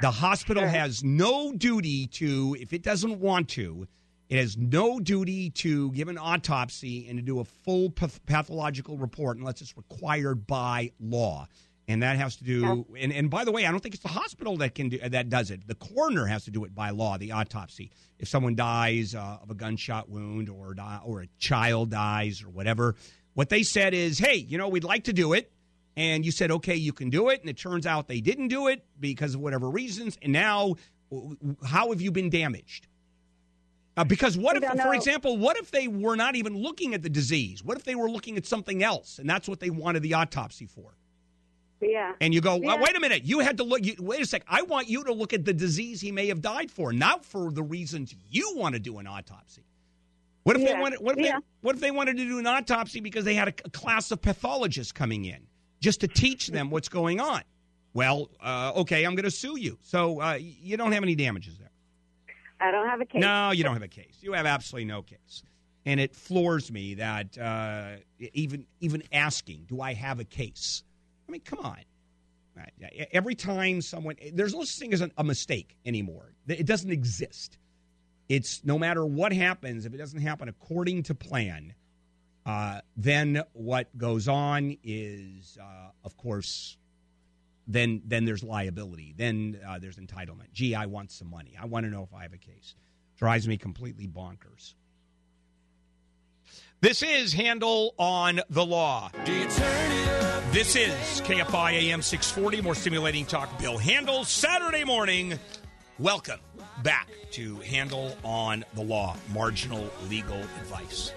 The 0.01 0.12
hospital 0.12 0.63
sure. 0.63 0.69
has 0.69 1.03
no 1.03 1.51
duty 1.51 2.08
to, 2.08 2.56
if 2.60 2.73
it 2.73 2.84
doesn't 2.84 3.19
want 3.19 3.49
to, 3.49 3.88
it 4.30 4.38
has 4.38 4.58
no 4.58 4.99
duty 4.99 5.49
to 5.51 5.91
give 5.91 6.08
an 6.10 6.17
autopsy 6.17 7.08
and 7.08 7.17
to 7.17 7.23
do 7.23 7.39
a 7.39 7.45
full 7.45 7.89
path- 7.89 8.23
pathological 8.25 8.97
report 8.97 9.38
unless 9.38 9.62
it's 9.62 9.77
required 9.77 10.45
by 10.45 10.91
law. 10.99 11.47
And 11.89 12.03
that 12.03 12.17
has 12.17 12.36
to 12.38 12.43
do. 12.43 12.86
And, 12.99 13.13
and 13.13 13.30
by 13.30 13.45
the 13.45 13.51
way, 13.53 13.65
I 13.65 13.71
don't 13.71 13.80
think 13.80 13.95
it's 13.95 14.03
the 14.03 14.10
hospital 14.10 14.58
that 14.58 14.75
can 14.75 14.89
do 14.89 14.97
that 14.97 15.30
does 15.30 15.51
it. 15.51 15.65
The 15.65 15.75
coroner 15.75 16.25
has 16.25 16.43
to 16.43 16.51
do 16.51 16.65
it 16.65 16.75
by 16.75 16.89
law. 16.89 17.17
The 17.17 17.32
autopsy. 17.32 17.91
If 18.19 18.27
someone 18.27 18.56
dies 18.56 19.15
uh, 19.15 19.38
of 19.41 19.49
a 19.49 19.56
gunshot 19.56 20.10
wound 20.10 20.49
or 20.49 20.73
die, 20.73 20.99
or 21.06 21.21
a 21.21 21.27
child 21.39 21.91
dies 21.91 22.43
or 22.43 22.49
whatever, 22.49 22.95
what 23.36 23.47
they 23.47 23.63
said 23.63 23.93
is, 23.93 24.19
"Hey, 24.19 24.36
you 24.36 24.58
know, 24.58 24.67
we'd 24.67 24.84
like 24.84 25.06
to 25.06 25.13
do 25.13 25.32
it." 25.32 25.49
And 25.97 26.23
you 26.23 26.31
said, 26.31 26.51
okay, 26.51 26.75
you 26.75 26.93
can 26.93 27.10
do 27.10 27.29
it, 27.29 27.41
and 27.41 27.49
it 27.49 27.57
turns 27.57 27.88
out 27.88 28.07
they 28.07 28.21
didn't 28.21 28.47
do 28.49 28.67
it 28.67 28.86
because 28.99 29.33
of 29.33 29.41
whatever 29.41 29.67
reasons, 29.69 30.17
and 30.21 30.31
now 30.31 30.75
how 31.65 31.89
have 31.89 31.99
you 31.99 32.12
been 32.12 32.29
damaged? 32.29 32.88
Uh, 33.97 34.03
because 34.03 34.38
what 34.38 34.55
if, 34.55 34.63
for 34.63 34.75
know. 34.75 34.91
example, 34.91 35.38
what 35.38 35.57
if 35.57 35.71
they 35.71 35.88
were 35.88 36.15
not 36.15 36.36
even 36.36 36.55
looking 36.55 36.93
at 36.93 37.01
the 37.01 37.10
disease? 37.10 37.63
What 37.63 37.77
if 37.77 37.83
they 37.83 37.95
were 37.95 38.12
looking 38.12 38.38
at 38.38 38.45
something 38.45 38.83
else, 38.83 39.17
and 39.17 39.27
that's 39.27 39.49
what 39.49 39.60
they 39.60 39.71
wanted 39.71 40.03
the 40.03 40.13
autopsy 40.13 40.67
for? 40.67 40.93
Yeah. 41.81 42.13
And 42.21 42.31
you 42.31 42.41
go, 42.41 42.57
well, 42.57 42.77
Yeah. 42.77 42.83
wait 42.83 42.95
a 42.95 42.99
minute, 42.99 43.23
you 43.23 43.39
had 43.39 43.57
to 43.57 43.63
look. 43.63 43.83
You, 43.83 43.95
wait 43.99 44.21
a 44.21 44.25
sec, 44.25 44.43
I 44.47 44.62
want 44.62 44.88
you 44.88 45.03
to 45.03 45.13
look 45.13 45.33
at 45.33 45.45
the 45.45 45.53
disease 45.53 45.99
he 45.99 46.12
may 46.12 46.27
have 46.27 46.41
died 46.41 46.69
for, 46.69 46.93
not 46.93 47.25
for 47.25 47.51
the 47.51 47.63
reasons 47.63 48.13
you 48.29 48.53
want 48.55 48.73
to 48.73 48.79
do 48.79 48.99
an 48.99 49.07
autopsy. 49.07 49.63
What 50.43 50.55
if 50.55 50.63
they 50.63 50.69
Yeah. 50.69 50.81
wanted? 50.81 50.99
What 50.99 51.17
if 51.17 51.25
Yeah. 51.25 51.39
they? 51.39 51.45
What 51.62 51.75
if 51.75 51.81
they 51.81 51.91
wanted 51.91 52.17
to 52.17 52.25
do 52.25 52.38
an 52.38 52.45
autopsy 52.45 52.99
because 52.99 53.25
they 53.25 53.33
had 53.33 53.47
a, 53.47 53.53
a 53.65 53.69
class 53.71 54.12
of 54.12 54.21
pathologists 54.21 54.91
coming 54.91 55.25
in 55.25 55.47
just 55.79 56.01
to 56.01 56.07
teach 56.07 56.47
them 56.47 56.69
what's 56.69 56.89
going 56.89 57.19
on? 57.19 57.41
Well, 57.93 58.29
uh, 58.41 58.73
okay, 58.77 59.05
I'm 59.05 59.15
going 59.15 59.23
to 59.25 59.31
sue 59.31 59.57
you. 59.57 59.77
So 59.81 60.21
uh, 60.21 60.37
you 60.39 60.77
don't 60.77 60.91
have 60.91 61.03
any 61.03 61.15
damages 61.15 61.57
there. 61.57 61.71
I 62.59 62.71
don't 62.71 62.87
have 62.87 63.01
a 63.01 63.05
case. 63.05 63.21
No, 63.21 63.51
you 63.51 63.63
don't 63.63 63.73
have 63.73 63.83
a 63.83 63.87
case. 63.87 64.17
You 64.21 64.33
have 64.33 64.45
absolutely 64.45 64.85
no 64.85 65.01
case. 65.01 65.43
And 65.85 65.99
it 65.99 66.15
floors 66.15 66.71
me 66.71 66.95
that 66.95 67.37
uh, 67.37 67.97
even 68.33 68.65
even 68.81 69.03
asking, 69.11 69.65
do 69.67 69.81
I 69.81 69.93
have 69.93 70.19
a 70.19 70.25
case? 70.25 70.83
I 71.27 71.31
mean, 71.31 71.41
come 71.41 71.59
on. 71.59 71.77
Right. 72.55 73.07
Every 73.11 73.35
time 73.35 73.81
someone, 73.81 74.15
there's 74.33 74.53
no 74.53 74.63
such 74.63 74.79
thing 74.79 74.93
as 74.93 75.01
a, 75.01 75.11
a 75.17 75.23
mistake 75.23 75.77
anymore. 75.85 76.33
It 76.47 76.65
doesn't 76.65 76.89
exist. 76.89 77.57
It's 78.29 78.63
no 78.65 78.79
matter 78.79 79.05
what 79.05 79.31
happens, 79.31 79.85
if 79.85 79.93
it 79.93 79.97
doesn't 79.97 80.21
happen 80.21 80.49
according 80.49 81.03
to 81.03 81.15
plan, 81.15 81.75
uh, 82.47 82.79
then 82.95 83.43
what 83.51 83.95
goes 83.97 84.29
on 84.29 84.77
is, 84.81 85.57
uh, 85.62 85.89
of 86.05 86.15
course, 86.15 86.77
then 87.67 88.01
then 88.05 88.23
there's 88.23 88.41
liability. 88.41 89.13
Then 89.17 89.60
uh, 89.67 89.79
there's 89.79 89.97
entitlement. 89.97 90.53
Gee, 90.53 90.73
I 90.73 90.86
want 90.86 91.12
some 91.12 91.29
money. 91.29 91.55
I 91.62 91.65
want 91.65 91.86
to 91.86 91.89
know 91.89 92.03
if 92.03 92.13
I 92.17 92.23
have 92.23 92.31
a 92.31 92.38
case. 92.38 92.75
Drives 93.17 93.49
me 93.49 93.57
completely 93.57 94.07
bonkers. 94.07 94.75
This 96.79 97.03
is 97.03 97.33
Handel 97.33 97.93
on 97.99 98.39
the 98.49 98.65
Law. 98.65 99.12
This 100.53 100.77
is 100.77 101.21
KFI 101.21 101.73
AM 101.73 102.01
640, 102.01 102.62
more 102.62 102.75
stimulating 102.75 103.25
talk. 103.25 103.60
Bill 103.60 103.77
Handel, 103.77 104.23
Saturday 104.23 104.86
morning. 104.86 105.38
Welcome 105.99 106.39
back 106.83 107.10
to 107.31 107.57
Handel 107.57 108.15
on 108.23 108.63
the 108.75 108.83
Law, 108.83 109.17
marginal 109.33 109.89
legal 110.07 110.39
advice. 110.39 111.12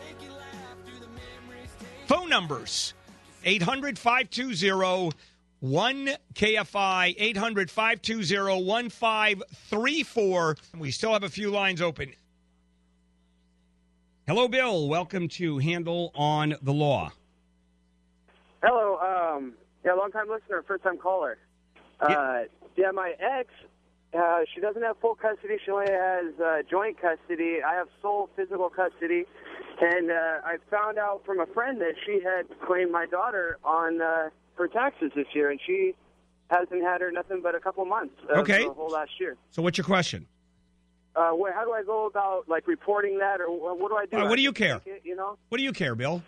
Phone 2.11 2.29
numbers 2.29 2.93
800 3.45 3.97
520 3.97 5.17
1 5.61 6.11
KFI 6.35 7.15
800 7.17 7.71
520 7.71 8.65
1534. 8.65 10.57
We 10.77 10.91
still 10.91 11.13
have 11.13 11.23
a 11.23 11.29
few 11.29 11.53
lines 11.53 11.81
open. 11.81 12.13
Hello, 14.27 14.49
Bill. 14.49 14.89
Welcome 14.89 15.29
to 15.29 15.59
Handel 15.59 16.11
on 16.17 16.57
the 16.63 16.73
Law. 16.73 17.13
Hello, 18.61 18.99
um, 18.99 19.53
yeah, 19.85 19.93
long 19.93 20.11
time 20.11 20.29
listener, 20.29 20.65
first 20.67 20.83
time 20.83 20.99
caller. 20.99 21.39
Uh, 22.01 22.41
yeah, 22.77 22.91
my 22.91 23.15
ex, 23.21 23.51
uh, 24.17 24.41
she 24.55 24.61
doesn't 24.61 24.83
have 24.83 24.97
full 25.01 25.15
custody. 25.15 25.57
She 25.65 25.71
only 25.71 25.91
has 25.91 26.35
uh, 26.41 26.59
joint 26.69 27.01
custody. 27.01 27.59
I 27.67 27.75
have 27.75 27.89
sole 28.03 28.29
physical 28.37 28.69
custody, 28.69 29.25
and 29.81 30.11
uh, 30.11 30.15
I 30.45 30.57
found 30.71 30.99
out 30.99 31.23
from 31.25 31.41
a 31.41 31.47
friend 31.47 31.81
that 31.81 31.95
she 32.05 32.21
had 32.23 32.47
claimed 32.67 32.91
my 32.93 33.07
daughter 33.07 33.59
on 33.65 34.01
uh, 34.03 34.31
her 34.57 34.69
taxes 34.69 35.13
this 35.15 35.27
year, 35.35 35.51
and 35.51 35.61
she 35.65 35.95
hasn't 36.51 36.83
had 36.83 37.01
her 37.01 37.13
nothing 37.13 37.41
but 37.43 37.55
a 37.55 37.61
couple 37.61 37.85
months. 37.85 38.15
Uh, 38.29 38.41
Okay. 38.41 38.65
the 38.65 38.73
whole 38.73 38.89
last 38.91 39.13
year. 39.21 39.37
So, 39.51 39.63
what's 39.63 39.79
your 39.79 39.85
question? 39.85 40.27
Uh, 41.15 41.33
how 41.55 41.65
do 41.65 41.73
I 41.73 41.83
go 41.85 42.07
about 42.07 42.49
like 42.49 42.67
reporting 42.69 43.19
that, 43.19 43.41
or 43.41 43.47
wh- 43.47 43.79
what 43.81 43.91
do 43.91 43.97
I 43.97 44.07
do? 44.07 44.29
What 44.29 44.37
do 44.37 44.43
you 44.43 44.53
care? 44.53 44.81
It, 44.87 45.03
you 45.05 45.15
know. 45.17 45.37
What 45.49 45.59
do 45.59 45.65
you 45.65 45.73
care, 45.73 45.95
Bill? 45.95 46.23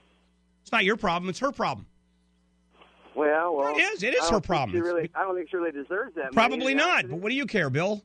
It's 0.62 0.72
not 0.72 0.84
your 0.84 0.96
problem. 0.96 1.28
It's 1.30 1.38
her 1.40 1.50
problem. 1.52 1.86
Well, 3.14 3.56
well, 3.56 3.76
It 3.76 3.80
is. 3.80 4.02
It 4.02 4.14
is 4.14 4.28
her 4.30 4.40
problem. 4.40 4.80
Really, 4.80 5.10
I 5.14 5.22
don't 5.22 5.36
think 5.36 5.50
she 5.50 5.56
really 5.56 5.72
deserves 5.72 6.14
that. 6.16 6.32
Probably 6.32 6.74
not. 6.74 7.08
But 7.08 7.18
what 7.18 7.28
do 7.28 7.34
you 7.34 7.46
care, 7.46 7.70
Bill? 7.70 8.02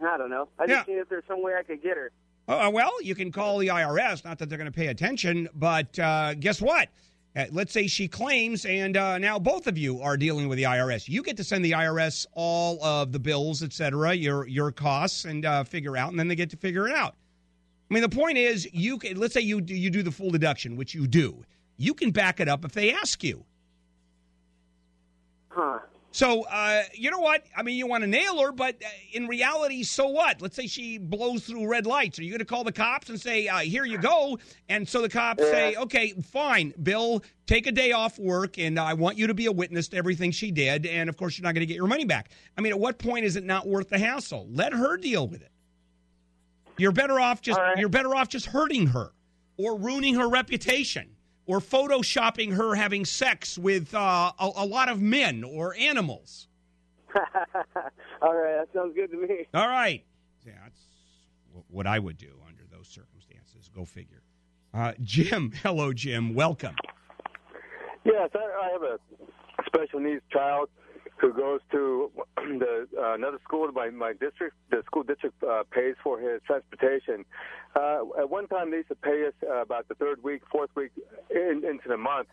I 0.00 0.16
don't 0.16 0.30
know. 0.30 0.48
I 0.58 0.64
Yeah. 0.64 0.76
just 0.76 0.88
need 0.88 0.94
if 0.98 1.08
there's 1.08 1.24
some 1.28 1.42
way 1.42 1.54
I 1.58 1.62
could 1.62 1.82
get 1.82 1.96
her. 1.96 2.10
Uh, 2.48 2.70
well, 2.72 2.90
you 3.02 3.14
can 3.14 3.30
call 3.30 3.58
the 3.58 3.68
IRS. 3.68 4.24
Not 4.24 4.38
that 4.38 4.48
they're 4.48 4.58
going 4.58 4.70
to 4.70 4.76
pay 4.76 4.88
attention, 4.88 5.48
but 5.54 5.96
uh, 5.98 6.34
guess 6.34 6.60
what? 6.60 6.88
Uh, 7.36 7.44
let's 7.50 7.72
say 7.72 7.86
she 7.86 8.08
claims, 8.08 8.66
and 8.66 8.96
uh, 8.96 9.16
now 9.16 9.38
both 9.38 9.66
of 9.66 9.78
you 9.78 10.02
are 10.02 10.16
dealing 10.16 10.48
with 10.48 10.58
the 10.58 10.64
IRS. 10.64 11.08
You 11.08 11.22
get 11.22 11.36
to 11.38 11.44
send 11.44 11.64
the 11.64 11.70
IRS 11.72 12.26
all 12.34 12.82
of 12.84 13.12
the 13.12 13.18
bills, 13.18 13.62
et 13.62 13.72
cetera, 13.72 14.12
your 14.12 14.46
your 14.48 14.70
costs, 14.72 15.24
and 15.24 15.46
uh, 15.46 15.64
figure 15.64 15.96
out, 15.96 16.10
and 16.10 16.18
then 16.18 16.28
they 16.28 16.34
get 16.34 16.50
to 16.50 16.56
figure 16.58 16.86
it 16.88 16.94
out. 16.94 17.14
I 17.90 17.94
mean, 17.94 18.02
the 18.02 18.08
point 18.10 18.36
is, 18.36 18.68
you 18.72 18.98
can. 18.98 19.16
Let's 19.18 19.32
say 19.32 19.40
you 19.40 19.60
do, 19.62 19.74
you 19.74 19.88
do 19.88 20.02
the 20.02 20.10
full 20.10 20.30
deduction, 20.30 20.76
which 20.76 20.94
you 20.94 21.06
do. 21.06 21.42
You 21.78 21.94
can 21.94 22.10
back 22.10 22.38
it 22.40 22.48
up 22.48 22.64
if 22.66 22.72
they 22.72 22.92
ask 22.92 23.22
you. 23.24 23.44
So, 26.14 26.42
uh, 26.42 26.82
you 26.92 27.10
know 27.10 27.20
what? 27.20 27.46
I 27.56 27.62
mean, 27.62 27.78
you 27.78 27.86
want 27.86 28.02
to 28.02 28.06
nail 28.06 28.38
her, 28.42 28.52
but 28.52 28.74
uh, 28.84 28.88
in 29.14 29.26
reality, 29.28 29.82
so 29.82 30.08
what? 30.08 30.42
Let's 30.42 30.54
say 30.54 30.66
she 30.66 30.98
blows 30.98 31.46
through 31.46 31.66
red 31.66 31.86
lights. 31.86 32.18
Are 32.18 32.22
you 32.22 32.28
going 32.28 32.40
to 32.40 32.44
call 32.44 32.64
the 32.64 32.72
cops 32.72 33.08
and 33.08 33.18
say, 33.18 33.48
uh, 33.48 33.60
here 33.60 33.86
you 33.86 33.96
go? 33.96 34.38
And 34.68 34.86
so 34.86 35.00
the 35.00 35.08
cops 35.08 35.42
say, 35.42 35.74
okay, 35.74 36.12
fine, 36.30 36.74
Bill, 36.82 37.22
take 37.46 37.66
a 37.66 37.72
day 37.72 37.92
off 37.92 38.18
work, 38.18 38.58
and 38.58 38.78
I 38.78 38.92
want 38.92 39.16
you 39.16 39.26
to 39.28 39.34
be 39.34 39.46
a 39.46 39.52
witness 39.52 39.88
to 39.88 39.96
everything 39.96 40.32
she 40.32 40.50
did. 40.50 40.84
And 40.84 41.08
of 41.08 41.16
course, 41.16 41.38
you're 41.38 41.44
not 41.44 41.54
going 41.54 41.62
to 41.62 41.66
get 41.66 41.76
your 41.76 41.86
money 41.86 42.04
back. 42.04 42.30
I 42.58 42.60
mean, 42.60 42.72
at 42.72 42.78
what 42.78 42.98
point 42.98 43.24
is 43.24 43.36
it 43.36 43.44
not 43.44 43.66
worth 43.66 43.88
the 43.88 43.98
hassle? 43.98 44.46
Let 44.50 44.74
her 44.74 44.98
deal 44.98 45.26
with 45.26 45.40
it. 45.40 45.50
You're 46.76 46.92
better 46.92 47.18
off 47.20 47.40
just 47.40 47.60
you're 47.76 47.88
better 47.88 48.14
off 48.14 48.28
just 48.28 48.46
hurting 48.46 48.88
her 48.88 49.12
or 49.56 49.78
ruining 49.78 50.14
her 50.16 50.28
reputation 50.28 51.10
or 51.52 51.60
photoshopping 51.60 52.54
her 52.54 52.74
having 52.74 53.04
sex 53.04 53.58
with 53.58 53.94
uh, 53.94 54.32
a, 54.40 54.50
a 54.56 54.64
lot 54.64 54.88
of 54.88 55.02
men 55.02 55.44
or 55.44 55.74
animals. 55.78 56.48
All 58.22 58.34
right, 58.34 58.56
that 58.56 58.68
sounds 58.74 58.94
good 58.94 59.10
to 59.10 59.18
me. 59.18 59.46
All 59.52 59.68
right. 59.68 60.02
Yeah, 60.46 60.52
that's 60.62 60.80
what 61.68 61.86
I 61.86 61.98
would 61.98 62.16
do 62.16 62.32
under 62.48 62.62
those 62.74 62.88
circumstances. 62.88 63.68
Go 63.74 63.84
figure. 63.84 64.22
Uh, 64.72 64.92
Jim, 65.02 65.52
hello, 65.62 65.92
Jim. 65.92 66.32
Welcome. 66.34 66.74
Yes, 68.04 68.30
I, 68.34 68.38
I 68.38 68.70
have 68.72 68.82
a 68.82 68.98
special 69.66 70.00
needs 70.00 70.22
child 70.32 70.70
who 71.22 71.32
goes 71.32 71.60
to 71.70 72.10
the 72.36 72.86
uh, 72.98 73.14
another 73.14 73.38
school 73.44 73.70
my 73.72 73.88
my 73.90 74.12
district. 74.12 74.56
The 74.70 74.82
school 74.84 75.04
district 75.04 75.42
uh, 75.42 75.62
pays 75.70 75.94
for 76.02 76.18
his 76.18 76.42
transportation. 76.46 77.24
Uh, 77.74 78.02
at 78.18 78.28
one 78.28 78.48
time, 78.48 78.70
they 78.70 78.78
used 78.78 78.88
to 78.88 78.96
pay 78.96 79.26
us 79.26 79.32
uh, 79.48 79.62
about 79.62 79.88
the 79.88 79.94
third 79.94 80.22
week, 80.22 80.42
fourth 80.50 80.70
week 80.74 80.90
in, 81.30 81.62
into 81.64 81.88
the 81.88 81.96
month. 81.96 82.28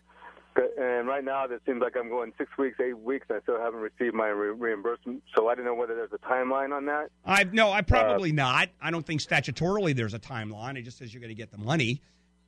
And 0.76 1.06
right 1.06 1.24
now, 1.24 1.44
it 1.44 1.62
seems 1.64 1.80
like 1.80 1.96
I'm 1.96 2.08
going 2.08 2.32
six 2.36 2.50
weeks, 2.58 2.76
eight 2.84 2.98
weeks, 2.98 3.26
and 3.30 3.38
I 3.38 3.40
still 3.42 3.58
haven't 3.58 3.80
received 3.80 4.14
my 4.14 4.26
re- 4.26 4.50
reimbursement. 4.50 5.22
So 5.34 5.48
I 5.48 5.54
don't 5.54 5.64
know 5.64 5.76
whether 5.76 5.94
there's 5.94 6.12
a 6.12 6.18
timeline 6.18 6.76
on 6.76 6.86
that. 6.86 7.10
I 7.24 7.44
no, 7.44 7.70
I 7.70 7.82
probably 7.82 8.32
not. 8.32 8.68
I 8.82 8.90
don't 8.90 9.06
think 9.06 9.22
statutorily 9.22 9.94
there's 9.94 10.14
a 10.14 10.18
timeline. 10.18 10.76
It 10.76 10.82
just 10.82 10.98
says 10.98 11.14
you're 11.14 11.22
going 11.22 11.34
to 11.34 11.40
get 11.40 11.52
the 11.52 11.58
money, 11.58 12.02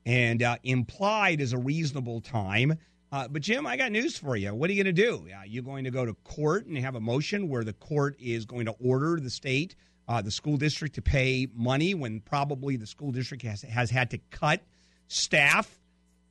and 0.05 0.43
uh, 0.43 0.57
implied 0.65 1.41
is 1.41 1.53
a 1.53 1.59
reasonable 1.59 2.21
time. 2.21 2.77
Uh, 3.13 3.29
but 3.29 3.43
Jim, 3.43 3.67
I 3.67 3.77
got 3.77 3.93
news 3.93 4.17
for 4.17 4.37
you. 4.37 4.55
What 4.55 4.71
are 4.71 4.73
you 4.73 4.83
going 4.83 4.95
to 4.97 5.03
do? 5.03 5.29
Are 5.37 5.45
you 5.47 5.61
going 5.61 5.85
to 5.85 5.91
go 5.91 6.07
to 6.07 6.15
court 6.25 6.65
and 6.67 6.79
have 6.79 6.95
a 6.95 7.01
motion 7.01 7.49
where 7.51 7.63
the 7.63 7.75
court 7.75 8.17
is 8.19 8.47
going 8.47 8.65
to 8.67 8.75
order 8.83 9.21
the 9.21 9.29
state, 9.29 9.77
uh, 10.09 10.23
the 10.23 10.31
school 10.31 10.57
district, 10.57 10.95
to 10.95 11.03
pay 11.03 11.47
money 11.55 11.93
when 11.93 12.21
probably 12.21 12.77
the 12.77 12.87
school 12.87 13.13
district 13.13 13.43
has 13.43 13.61
has 13.63 13.91
had 13.91 14.11
to 14.11 14.19
cut 14.31 14.63
staff 15.09 15.79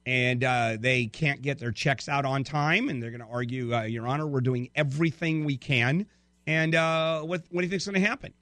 and 0.07 0.43
uh, 0.43 0.77
they 0.79 1.05
can't 1.05 1.43
get 1.43 1.59
their 1.59 1.71
checks 1.71 2.09
out 2.09 2.25
on 2.25 2.43
time, 2.43 2.89
and 2.89 3.03
they're 3.03 3.11
going 3.11 3.21
to 3.21 3.27
argue, 3.31 3.75
uh, 3.75 3.83
Your 3.83 4.07
Honor, 4.07 4.25
we're 4.25 4.41
doing 4.41 4.71
everything 4.73 5.45
we 5.45 5.57
can. 5.57 6.07
And 6.47 6.73
uh, 6.73 7.21
what 7.21 7.43
what 7.51 7.61
do 7.61 7.65
you 7.67 7.69
think's 7.69 7.85
going 7.85 8.01
to 8.01 8.07
happen? 8.07 8.33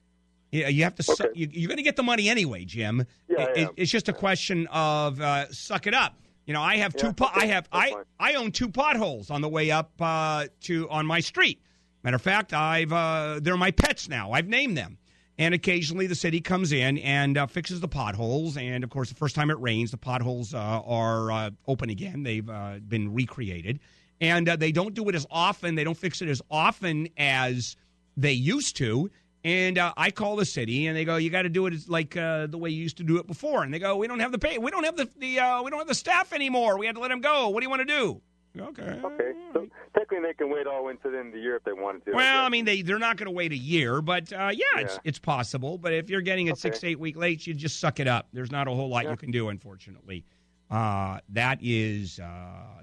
You, 0.54 0.65
you 0.67 0.84
have 0.86 0.95
to. 0.95 1.04
su- 1.04 1.30
you, 1.36 1.49
you're 1.52 1.67
going 1.67 1.75
to 1.78 1.84
get 1.84 1.97
the 1.97 2.04
money 2.04 2.30
anyway, 2.30 2.63
Jim. 2.63 3.06
Yeah, 3.28 3.47
It- 3.54 3.69
it's 3.75 3.91
just 3.91 4.08
a 4.08 4.13
question 4.13 4.67
of 4.71 5.19
uh, 5.19 5.52
suck 5.52 5.86
it 5.86 5.93
up. 5.93 6.15
You 6.50 6.54
know, 6.54 6.64
I 6.64 6.78
have 6.78 6.96
two. 6.96 7.14
Po- 7.14 7.30
I 7.32 7.46
have. 7.46 7.70
I 7.72 7.92
fine. 7.92 8.04
I 8.20 8.34
own 8.34 8.52
two 8.52 8.70
potholes 8.70 9.30
on 9.30 9.42
the 9.42 9.48
way 9.48 9.70
up 9.70 9.92
uh, 10.00 10.48
to 10.62 10.90
on 10.90 11.06
my 11.06 11.20
street. 11.20 11.62
Matter 12.02 12.16
of 12.16 12.24
fact, 12.24 12.54
I've 12.56 12.92
uh, 12.92 13.40
they're 13.40 13.56
my 13.56 13.70
pets 13.70 14.10
now. 14.10 14.32
I've 14.32 14.48
named 14.48 14.76
them. 14.76 14.98
And 15.38 15.54
occasionally 15.54 16.08
the 16.08 16.16
city 16.16 16.42
comes 16.42 16.72
in 16.72 16.98
and 16.98 17.38
uh, 17.38 17.46
fixes 17.46 17.82
the 17.82 17.88
potholes. 17.88 18.58
And 18.58 18.84
of 18.84 18.90
course, 18.90 19.10
the 19.10 19.16
first 19.16 19.36
time 19.36 19.52
it 19.52 19.60
rains, 19.60 19.92
the 19.92 19.98
potholes 19.98 20.56
uh, 20.56 20.58
are 20.58 21.32
uh, 21.32 21.52
open 21.68 21.92
again. 21.92 22.24
They've 22.24 22.50
uh, 22.50 22.80
been 22.80 23.14
recreated. 23.14 23.80
And 24.20 24.50
uh, 24.50 24.56
they 24.56 24.72
don't 24.72 24.96
do 24.96 25.08
it 25.08 25.14
as 25.14 25.28
often. 25.30 25.76
They 25.76 25.84
don't 25.84 25.96
fix 25.96 26.24
it 26.24 26.30
as 26.30 26.42
often 26.50 27.10
as 27.16 27.76
they 28.18 28.34
used 28.34 28.76
to. 28.78 29.12
And 29.45 29.78
uh, 29.78 29.93
I 29.95 30.12
call 30.12 30.36
the 30.36 30.45
city, 30.45 30.88
and 30.88 30.97
they 30.97 31.06
go, 31.06 31.15
"You 31.15 31.30
got 31.30 31.43
to 31.43 31.49
do 31.49 31.65
it 31.67 31.73
like 31.88 32.17
uh, 32.17 32.47
the 32.47 32.58
way 32.58 32.71
you 32.71 32.82
used 32.84 32.97
to 32.97 33.04
do 33.04 33.17
it 33.17 33.28
before." 33.28 33.63
And 33.63 33.73
they 33.73 33.80
go, 33.80 33.95
"We 33.95 34.06
don't 34.08 34.19
have 34.19 34.34
the 34.34 34.38
pay. 34.39 34.58
We 34.58 34.69
don't 34.69 34.84
have 34.84 34.97
the, 34.97 35.08
the 35.17 35.39
uh, 35.39 35.63
we 35.63 35.69
don't 35.71 35.80
have 35.80 35.88
the 35.88 35.95
staff 35.95 36.34
anymore. 36.34 36.78
We 36.78 36.86
had 36.86 36.95
to 36.95 37.02
let 37.02 37.08
them 37.08 37.21
go. 37.21 37.47
What 37.47 37.62
do 37.62 37.65
you 37.65 37.69
want 37.69 37.82
to 37.82 37.86
do?" 37.86 38.21
Okay. 38.60 38.99
Okay. 39.02 39.32
So 39.54 39.67
technically, 39.93 40.28
they 40.28 40.34
can 40.34 40.49
wait 40.52 40.67
all 40.67 40.89
end 40.89 40.97
of 41.06 41.12
the 41.13 41.39
year 41.39 41.56
if 41.56 41.63
they 41.63 41.71
wanted 41.71 42.04
to. 42.06 42.12
Well, 42.12 42.43
I 42.43 42.49
mean, 42.49 42.65
they 42.65 42.82
they're 42.82 42.99
not 42.99 43.15
going 43.15 43.28
to 43.28 43.32
wait 43.32 43.54
a 43.54 43.58
year, 43.58 44.02
but 44.02 44.34
uh, 44.34 44.49
yeah, 44.54 44.65
it's 44.80 44.95
Yeah. 44.95 44.99
it's 45.06 45.19
possible. 45.19 45.78
But 45.78 45.93
if 45.93 46.10
you're 46.10 46.19
getting 46.21 46.47
it 46.47 46.58
six 46.58 46.80
Okay. 46.80 46.89
eight 46.89 46.99
week 46.99 47.15
late, 47.15 47.47
you 47.47 47.54
just 47.54 47.80
suck 47.80 48.02
it 48.02 48.08
up. 48.08 48.28
There's 48.34 48.52
not 48.52 48.67
a 48.67 48.71
whole 48.71 48.89
lot 48.89 49.06
you 49.10 49.15
can 49.15 49.32
do, 49.32 49.47
unfortunately. 49.47 50.25
Uh, 50.69 51.19
that 51.30 51.60
is 51.62 52.19
uh, 52.19 52.28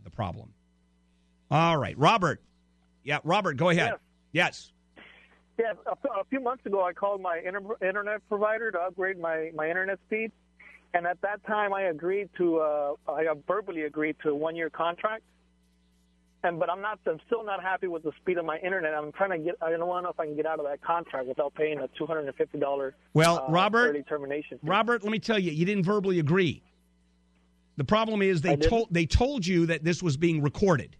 the 0.04 0.10
problem. 0.10 0.54
All 1.50 1.76
right, 1.76 1.98
Robert. 1.98 2.40
Yeah, 3.04 3.18
Robert, 3.24 3.56
go 3.58 3.68
ahead. 3.68 3.94
Yes. 4.32 4.72
Yeah, 5.58 5.72
a, 5.86 6.24
few 6.28 6.40
months 6.40 6.66
ago, 6.66 6.84
I 6.84 6.92
called 6.92 7.22
my 7.22 7.40
inter- 7.44 7.76
internet 7.80 8.20
provider 8.28 8.70
to 8.70 8.78
upgrade 8.78 9.18
my, 9.18 9.50
my 9.54 9.68
internet 9.68 9.98
speed, 10.06 10.30
and 10.92 11.06
at 11.06 11.20
that 11.22 11.44
time, 11.46 11.72
I 11.72 11.82
agreed 11.84 12.28
to 12.36 12.58
uh, 12.58 12.94
I 13.08 13.24
verbally 13.48 13.82
agreed 13.82 14.16
to 14.22 14.30
a 14.30 14.34
one 14.34 14.54
year 14.54 14.68
contract. 14.68 15.22
And 16.44 16.58
but 16.60 16.70
I'm 16.70 16.82
not 16.82 17.00
I'm 17.06 17.18
still 17.26 17.42
not 17.44 17.62
happy 17.62 17.86
with 17.86 18.02
the 18.02 18.12
speed 18.20 18.36
of 18.36 18.44
my 18.44 18.58
internet. 18.58 18.94
I'm 18.94 19.12
trying 19.12 19.30
to 19.30 19.38
get 19.38 19.54
I 19.62 19.70
don't 19.70 19.80
know 19.80 20.08
if 20.08 20.20
I 20.20 20.26
can 20.26 20.36
get 20.36 20.46
out 20.46 20.58
of 20.58 20.66
that 20.66 20.82
contract 20.82 21.26
without 21.26 21.54
paying 21.54 21.78
a 21.80 21.88
two 21.98 22.06
hundred 22.06 22.26
and 22.26 22.34
fifty 22.36 22.58
dollar 22.58 22.94
Well, 23.14 23.46
uh, 23.48 23.50
Robert- 23.50 23.88
early 23.88 24.02
termination. 24.02 24.58
fee. 24.58 24.68
Robert, 24.68 25.02
let 25.02 25.10
me 25.10 25.18
tell 25.18 25.38
you, 25.38 25.50
you 25.52 25.64
didn't 25.64 25.84
verbally 25.84 26.18
agree. 26.18 26.62
The 27.78 27.84
problem 27.84 28.22
is 28.22 28.42
they 28.42 28.56
told 28.56 28.88
they 28.90 29.06
told 29.06 29.46
you 29.46 29.66
that 29.66 29.84
this 29.84 30.02
was 30.02 30.16
being 30.16 30.42
recorded. 30.42 30.96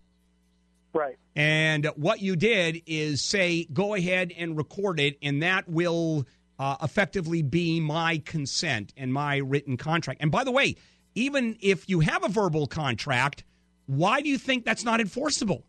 Right. 0.96 1.16
And 1.34 1.86
what 1.96 2.22
you 2.22 2.34
did 2.34 2.82
is 2.86 3.22
say, 3.22 3.66
go 3.72 3.94
ahead 3.94 4.32
and 4.36 4.56
record 4.56 4.98
it, 4.98 5.18
and 5.22 5.42
that 5.42 5.68
will 5.68 6.26
uh, 6.58 6.76
effectively 6.82 7.42
be 7.42 7.80
my 7.80 8.22
consent 8.24 8.94
and 8.96 9.12
my 9.12 9.36
written 9.36 9.76
contract. 9.76 10.22
And 10.22 10.30
by 10.30 10.44
the 10.44 10.50
way, 10.50 10.76
even 11.14 11.56
if 11.60 11.88
you 11.88 12.00
have 12.00 12.24
a 12.24 12.28
verbal 12.28 12.66
contract, 12.66 13.44
why 13.86 14.22
do 14.22 14.28
you 14.28 14.38
think 14.38 14.64
that's 14.64 14.84
not 14.84 15.00
enforceable? 15.00 15.64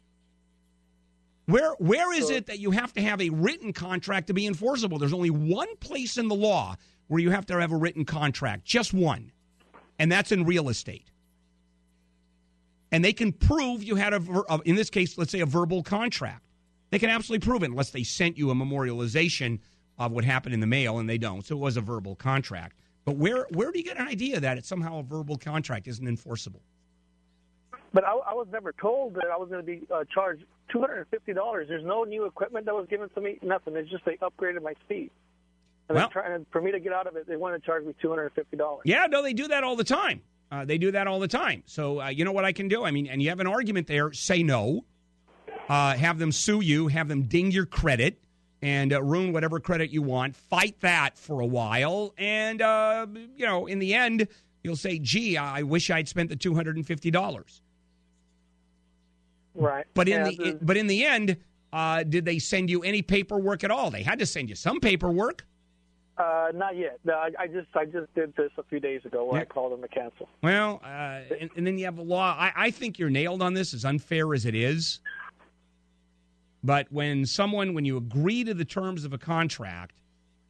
Where 1.46 1.72
where 1.80 2.14
is 2.14 2.30
it 2.30 2.48
that 2.48 2.60
you 2.60 2.72
have 2.72 2.94
to 2.94 3.02
have 3.02 3.22
a 3.22 3.30
written 3.30 3.72
contract 3.72 4.28
to 4.28 4.34
be 4.34 4.48
enforceable? 4.48 5.00
There's 5.00 5.14
only 5.14 5.30
one 5.30 5.74
place 5.78 6.18
in 6.18 6.28
the 6.28 6.36
law 6.36 6.76
where 7.08 7.22
you 7.22 7.32
have 7.32 7.46
to 7.46 7.60
have 7.60 7.72
a 7.72 7.78
written 7.78 8.04
contract, 8.04 8.66
just 8.66 8.94
one, 8.94 9.32
and 9.98 10.12
that's 10.12 10.34
in 10.34 10.44
real 10.44 10.68
estate 10.68 11.10
and 12.92 13.04
they 13.04 13.14
can 13.14 13.32
prove 13.32 13.84
you 13.84 13.96
had 13.96 14.14
a, 14.14 14.22
in 14.66 14.76
this 14.76 14.90
case, 14.90 15.18
let's 15.18 15.32
say 15.32 15.42
a 15.42 15.46
verbal 15.46 15.84
contract. 15.84 16.44
They 16.90 17.00
can 17.00 17.10
absolutely 17.10 17.46
prove 17.46 17.64
it 17.64 17.70
unless 17.70 17.92
they 17.92 18.04
sent 18.04 18.38
you 18.38 18.50
a 18.50 18.56
memorialization 18.56 19.60
of 20.00 20.12
what 20.12 20.24
happened 20.24 20.54
in 20.54 20.60
the 20.60 20.68
mail, 20.68 21.00
and 21.00 21.10
they 21.10 21.18
don't. 21.18 21.46
So 21.46 21.56
it 21.56 21.60
was 21.60 21.76
a 21.76 21.82
verbal 21.82 22.16
contract. 22.16 22.78
But 23.04 23.18
where 23.18 23.48
where 23.52 23.72
do 23.72 23.80
you 23.80 23.86
get 23.86 23.98
an 23.98 24.08
idea 24.08 24.40
that 24.40 24.58
it's 24.58 24.68
somehow 24.68 25.00
a 25.00 25.04
verbal 25.04 25.38
contract 25.38 25.88
isn't 25.88 26.08
enforceable? 26.08 26.62
But 27.94 28.04
I, 28.06 28.12
I 28.12 28.34
was 28.34 28.48
never 28.52 28.74
told 28.74 29.16
that 29.16 29.28
I 29.34 29.38
was 29.38 29.50
going 29.50 29.62
to 29.62 29.66
be 29.66 29.88
uh, 29.94 30.04
charged 30.14 30.44
two 30.70 30.80
hundred 30.80 31.00
and 31.00 31.08
fifty 31.08 31.34
dollars. 31.34 31.68
There's 31.70 31.86
no 31.86 32.04
new 32.04 32.26
equipment 32.26 32.66
that 32.66 32.76
was 32.76 32.88
given 32.90 33.10
to 33.10 33.22
me. 33.22 33.40
Nothing. 33.42 33.76
It's 33.76 33.90
just 33.90 34.06
they 34.06 34.18
upgraded 34.18 34.62
my 34.62 34.74
speed. 34.86 35.10
And 35.90 35.96
Well- 35.96 36.10
they're 36.14 36.24
trying 36.24 36.46
for 36.52 36.62
me 36.62 36.72
to 36.72 36.80
get 36.80 36.94
out 36.94 37.08
of 37.08 37.16
it. 37.16 37.28
They 37.28 37.38
want 37.38 37.60
to 37.62 37.66
charge 37.66 37.86
me 37.86 37.96
two 38.02 38.10
hundred 38.10 38.26
and 38.26 38.34
fifty 38.34 38.58
dollars. 38.58 38.82
Yeah, 38.86 39.08
no, 39.10 39.24
they 39.24 39.34
do 39.34 39.48
that 39.48 39.64
all 39.64 39.76
the 39.76 39.84
time. 39.86 40.22
Uh, 40.52 40.66
they 40.66 40.78
do 40.78 40.92
that 40.92 41.08
all 41.08 41.20
the 41.20 41.28
time. 41.28 41.64
So 41.66 42.02
uh, 42.02 42.08
you 42.08 42.24
know 42.24 42.32
what 42.32 42.46
I 42.46 42.52
can 42.54 42.68
do? 42.68 42.86
I 42.86 42.92
mean, 42.92 43.08
and 43.08 43.22
you 43.22 43.30
have 43.30 43.40
an 43.40 43.48
argument 43.48 43.88
there. 43.88 44.14
Say 44.14 44.44
no. 44.44 44.86
Uh, 45.68 45.96
have 45.96 46.20
them 46.20 46.32
sue 46.32 46.62
you. 46.62 46.88
Have 46.88 47.10
them 47.10 47.24
ding 47.24 47.52
your 47.52 47.66
credit 47.66 48.22
and 48.62 48.94
uh, 48.94 49.04
ruin 49.04 49.34
whatever 49.34 49.60
credit 49.60 49.92
you 49.92 50.02
want. 50.02 50.36
Fight 50.36 50.80
that 50.80 51.18
for 51.18 51.42
a 51.42 51.46
while, 51.46 52.14
and 52.18 52.62
uh, 52.62 53.06
you 53.36 53.46
know, 53.46 53.66
in 53.68 53.80
the 53.80 53.94
end, 53.94 54.28
you'll 54.64 54.78
say, 54.78 55.00
"Gee, 55.00 55.38
I 55.38 55.64
wish 55.64 55.90
I'd 55.90 56.08
spent 56.08 56.30
the 56.30 56.36
two 56.38 56.56
hundred 56.56 56.78
and 56.78 56.88
fifty 56.88 57.12
dollars." 57.12 57.62
Right. 59.54 59.86
But 59.94 60.08
in 60.08 60.26
Yeah, 60.26 60.32
the 60.32 60.58
but 60.62 60.78
in 60.78 60.88
the 60.88 61.06
end, 61.06 61.38
uh, 61.74 62.04
did 62.04 62.26
they 62.26 62.40
send 62.40 62.70
you 62.70 62.84
any 62.84 63.02
paperwork 63.02 63.64
at 63.64 63.72
all? 63.72 63.92
They 63.92 64.04
had 64.04 64.20
to 64.20 64.26
send 64.26 64.50
you 64.50 64.56
some 64.56 64.80
paperwork. 64.80 65.46
Uh, 66.18 66.48
not 66.54 66.76
yet. 66.76 67.00
No, 67.04 67.14
I, 67.14 67.30
I 67.38 67.48
just 67.48 67.68
I 67.76 67.86
just 67.86 68.14
did 68.16 68.36
this 68.36 68.50
a 68.58 68.64
few 68.64 68.80
days 68.80 69.02
ago 69.06 69.24
where 69.26 69.42
I 69.42 69.46
called 69.46 69.72
them 69.72 69.82
to 69.82 69.88
cancel. 69.88 70.28
Well, 70.42 70.82
uh, 70.84 71.22
and, 71.40 71.52
and 71.56 71.68
then 71.68 71.78
you 71.78 71.86
have 71.86 72.00
a 72.00 72.04
law. 72.04 72.36
I, 72.38 72.52
I 72.56 72.72
think 72.72 72.98
you're 72.98 73.12
nailed 73.12 73.44
on 73.44 73.54
this, 73.54 73.74
as 73.74 73.86
unfair 73.86 74.34
as 74.34 74.46
it 74.46 74.56
is. 74.56 75.00
But 76.64 76.92
when 76.92 77.26
someone, 77.28 77.76
when 77.76 77.86
you 77.86 77.98
agree 77.98 78.44
to 78.44 78.56
the 78.56 78.66
terms 78.66 79.06
of 79.06 79.14
a 79.14 79.20
contract, 79.20 79.94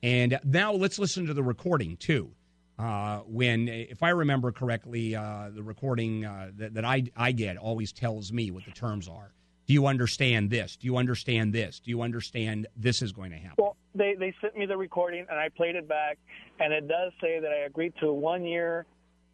and 0.01 0.39
now 0.45 0.71
let's 0.71 0.97
listen 0.99 1.25
to 1.25 1.33
the 1.33 1.43
recording 1.43 1.97
too. 1.97 2.31
Uh, 2.79 3.19
when, 3.25 3.67
if 3.67 4.03
I 4.03 4.09
remember 4.09 4.51
correctly, 4.51 5.15
uh, 5.15 5.49
the 5.53 5.63
recording 5.63 6.25
uh, 6.25 6.51
that, 6.57 6.75
that 6.75 6.85
I, 6.85 7.03
I 7.15 7.31
get 7.31 7.57
always 7.57 7.91
tells 7.91 8.31
me 8.31 8.51
what 8.51 8.65
the 8.65 8.71
terms 8.71 9.07
are. 9.07 9.33
Do 9.67 9.73
you 9.73 9.85
understand 9.87 10.49
this? 10.49 10.77
Do 10.77 10.87
you 10.87 10.95
understand 10.97 11.53
this? 11.53 11.79
Do 11.79 11.89
you 11.91 12.01
understand 12.01 12.67
this 12.77 13.01
is 13.01 13.11
going 13.11 13.31
to 13.31 13.37
happen? 13.37 13.55
Well, 13.57 13.75
they 13.93 14.15
they 14.17 14.33
sent 14.41 14.57
me 14.57 14.65
the 14.65 14.77
recording 14.77 15.25
and 15.29 15.37
I 15.37 15.49
played 15.49 15.75
it 15.75 15.87
back, 15.87 16.17
and 16.59 16.71
it 16.73 16.87
does 16.87 17.11
say 17.21 17.39
that 17.39 17.51
I 17.51 17.65
agreed 17.65 17.93
to 17.99 18.07
a 18.07 18.13
one 18.13 18.45
year 18.45 18.85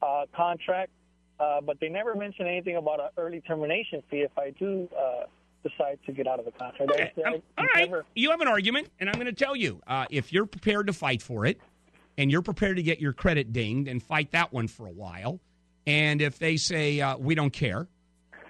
uh, 0.02 0.24
contract, 0.36 0.92
uh, 1.40 1.62
but 1.62 1.80
they 1.80 1.88
never 1.90 2.16
mention 2.16 2.48
anything 2.48 2.76
about 2.78 3.00
an 3.00 3.10
early 3.18 3.42
termination 3.42 4.02
fee 4.10 4.22
if 4.22 4.36
I 4.38 4.50
do 4.58 4.90
uh, 4.98 5.26
decide 5.62 6.00
to 6.08 6.12
get 6.12 6.28
out 6.28 6.40
of 6.40 6.46
the 6.46 6.52
contract. 6.52 6.92
I- 6.96 7.12
I- 7.24 7.34
Um, 7.36 7.42
All 7.58 7.66
right, 7.76 7.92
you 8.16 8.32
have 8.32 8.42
an 8.42 8.48
argument, 8.48 8.90
and 9.00 9.10
I'm 9.10 9.16
going 9.16 9.28
to 9.28 9.32
tell 9.34 9.56
you 9.56 9.82
uh, 9.88 10.06
if 10.10 10.34
you're 10.34 10.46
prepared 10.48 10.88
to 10.88 10.94
fight 10.94 11.22
for 11.22 11.46
it, 11.46 11.60
and 12.18 12.32
you're 12.32 12.42
prepared 12.42 12.78
to 12.78 12.84
get 12.84 13.00
your 13.00 13.14
credit 13.14 13.54
dinged 13.54 13.88
and 13.88 14.02
fight 14.02 14.32
that 14.32 14.52
one 14.52 14.68
for 14.68 14.88
a 14.88 14.92
while, 14.92 15.40
and 15.86 16.22
if 16.24 16.40
they 16.40 16.58
say 16.58 17.00
uh, 17.02 17.18
we 17.18 17.36
don't 17.36 17.54
care, 17.54 17.88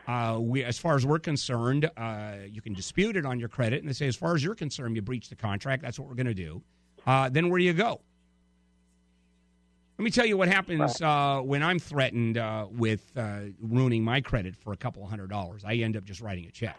uh, 0.08 0.38
we, 0.40 0.64
as 0.64 0.78
far 0.78 0.96
as 0.96 1.06
we're 1.06 1.20
concerned, 1.20 1.90
uh, 1.96 2.34
you 2.50 2.62
can 2.62 2.74
dispute 2.74 3.16
it 3.16 3.26
on 3.26 3.40
your 3.40 3.50
credit, 3.50 3.80
and 3.80 3.90
they 3.90 3.94
say 3.94 4.08
as 4.08 4.16
far 4.16 4.36
as 4.36 4.44
you're 4.44 4.56
concerned, 4.56 4.96
you 4.96 5.02
breached 5.02 5.30
the 5.30 5.36
contract. 5.36 5.82
That's 5.82 5.98
what 6.00 6.08
we're 6.08 6.16
going 6.16 6.28
to 6.28 6.34
do. 6.34 6.62
Uh, 7.06 7.30
then 7.30 7.50
where 7.50 7.60
do 7.60 7.66
you 7.66 7.74
go? 7.74 8.02
Let 9.98 10.04
me 10.04 10.12
tell 10.12 10.26
you 10.26 10.38
what 10.38 10.48
happens 10.48 11.02
uh, 11.02 11.40
when 11.44 11.62
I'm 11.62 11.80
threatened 11.80 12.38
uh, 12.38 12.68
with 12.72 13.12
uh, 13.16 13.42
ruining 13.62 14.04
my 14.04 14.22
credit 14.22 14.56
for 14.56 14.74
a 14.74 14.78
couple 14.78 15.04
of 15.04 15.10
hundred 15.10 15.30
dollars. 15.30 15.64
I 15.64 15.76
end 15.76 15.96
up 15.96 16.04
just 16.04 16.20
writing 16.20 16.46
a 16.46 16.52
check. 16.52 16.78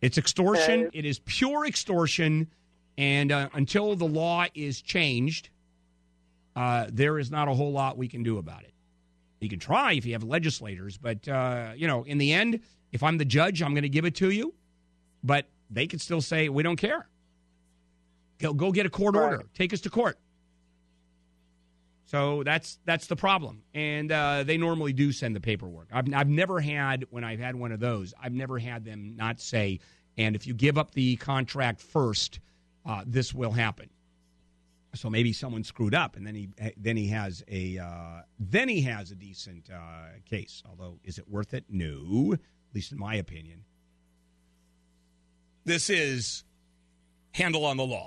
It's 0.00 0.18
extortion. 0.18 0.90
It 0.92 1.04
is 1.04 1.18
pure 1.20 1.66
extortion. 1.66 2.48
And 2.98 3.30
uh, 3.30 3.50
until 3.52 3.94
the 3.96 4.06
law 4.06 4.46
is 4.54 4.80
changed, 4.80 5.50
uh, 6.54 6.86
there 6.90 7.18
is 7.18 7.30
not 7.30 7.48
a 7.48 7.54
whole 7.54 7.72
lot 7.72 7.98
we 7.98 8.08
can 8.08 8.22
do 8.22 8.38
about 8.38 8.62
it. 8.62 8.72
You 9.40 9.48
can 9.48 9.58
try 9.58 9.92
if 9.92 10.06
you 10.06 10.12
have 10.12 10.22
legislators, 10.22 10.96
but 10.96 11.28
uh, 11.28 11.72
you 11.76 11.86
know, 11.86 12.04
in 12.04 12.18
the 12.18 12.32
end, 12.32 12.60
if 12.92 13.02
I'm 13.02 13.18
the 13.18 13.24
judge, 13.24 13.62
I'm 13.62 13.74
going 13.74 13.82
to 13.82 13.88
give 13.88 14.04
it 14.04 14.14
to 14.16 14.30
you. 14.30 14.54
But 15.22 15.46
they 15.70 15.86
could 15.86 16.00
still 16.00 16.20
say 16.20 16.48
we 16.48 16.62
don't 16.62 16.76
care. 16.76 17.08
Go, 18.38 18.52
go 18.52 18.70
get 18.72 18.86
a 18.86 18.90
court 18.90 19.16
order. 19.16 19.44
Take 19.54 19.72
us 19.72 19.80
to 19.82 19.90
court. 19.90 20.18
So 22.06 22.44
that's 22.44 22.78
that's 22.84 23.08
the 23.08 23.16
problem, 23.16 23.62
and 23.74 24.12
uh, 24.12 24.44
they 24.44 24.56
normally 24.56 24.92
do 24.92 25.10
send 25.10 25.34
the 25.34 25.40
paperwork. 25.40 25.88
I've 25.92 26.12
I've 26.14 26.28
never 26.28 26.60
had 26.60 27.04
when 27.10 27.24
I've 27.24 27.40
had 27.40 27.56
one 27.56 27.72
of 27.72 27.80
those. 27.80 28.14
I've 28.22 28.32
never 28.32 28.60
had 28.60 28.84
them 28.84 29.16
not 29.16 29.40
say, 29.40 29.80
and 30.16 30.36
if 30.36 30.46
you 30.46 30.54
give 30.54 30.78
up 30.78 30.92
the 30.92 31.16
contract 31.16 31.80
first, 31.80 32.38
uh, 32.84 33.02
this 33.04 33.34
will 33.34 33.50
happen. 33.50 33.90
So 34.94 35.10
maybe 35.10 35.32
someone 35.32 35.62
screwed 35.62 35.94
up, 35.94 36.16
and 36.16 36.26
then 36.26 36.34
he 36.34 36.48
then 36.76 36.96
he 36.96 37.08
has 37.08 37.44
a 37.48 37.78
uh, 37.78 38.22
then 38.38 38.68
he 38.68 38.80
has 38.82 39.10
a 39.10 39.14
decent 39.14 39.68
uh, 39.70 40.18
case. 40.24 40.62
Although, 40.68 40.98
is 41.04 41.18
it 41.18 41.28
worth 41.28 41.52
it? 41.52 41.64
No, 41.68 42.32
at 42.32 42.74
least 42.74 42.92
in 42.92 42.98
my 42.98 43.16
opinion. 43.16 43.64
This 45.64 45.90
is 45.90 46.44
Handel 47.32 47.64
on 47.64 47.76
the 47.76 47.84
law. 47.84 48.04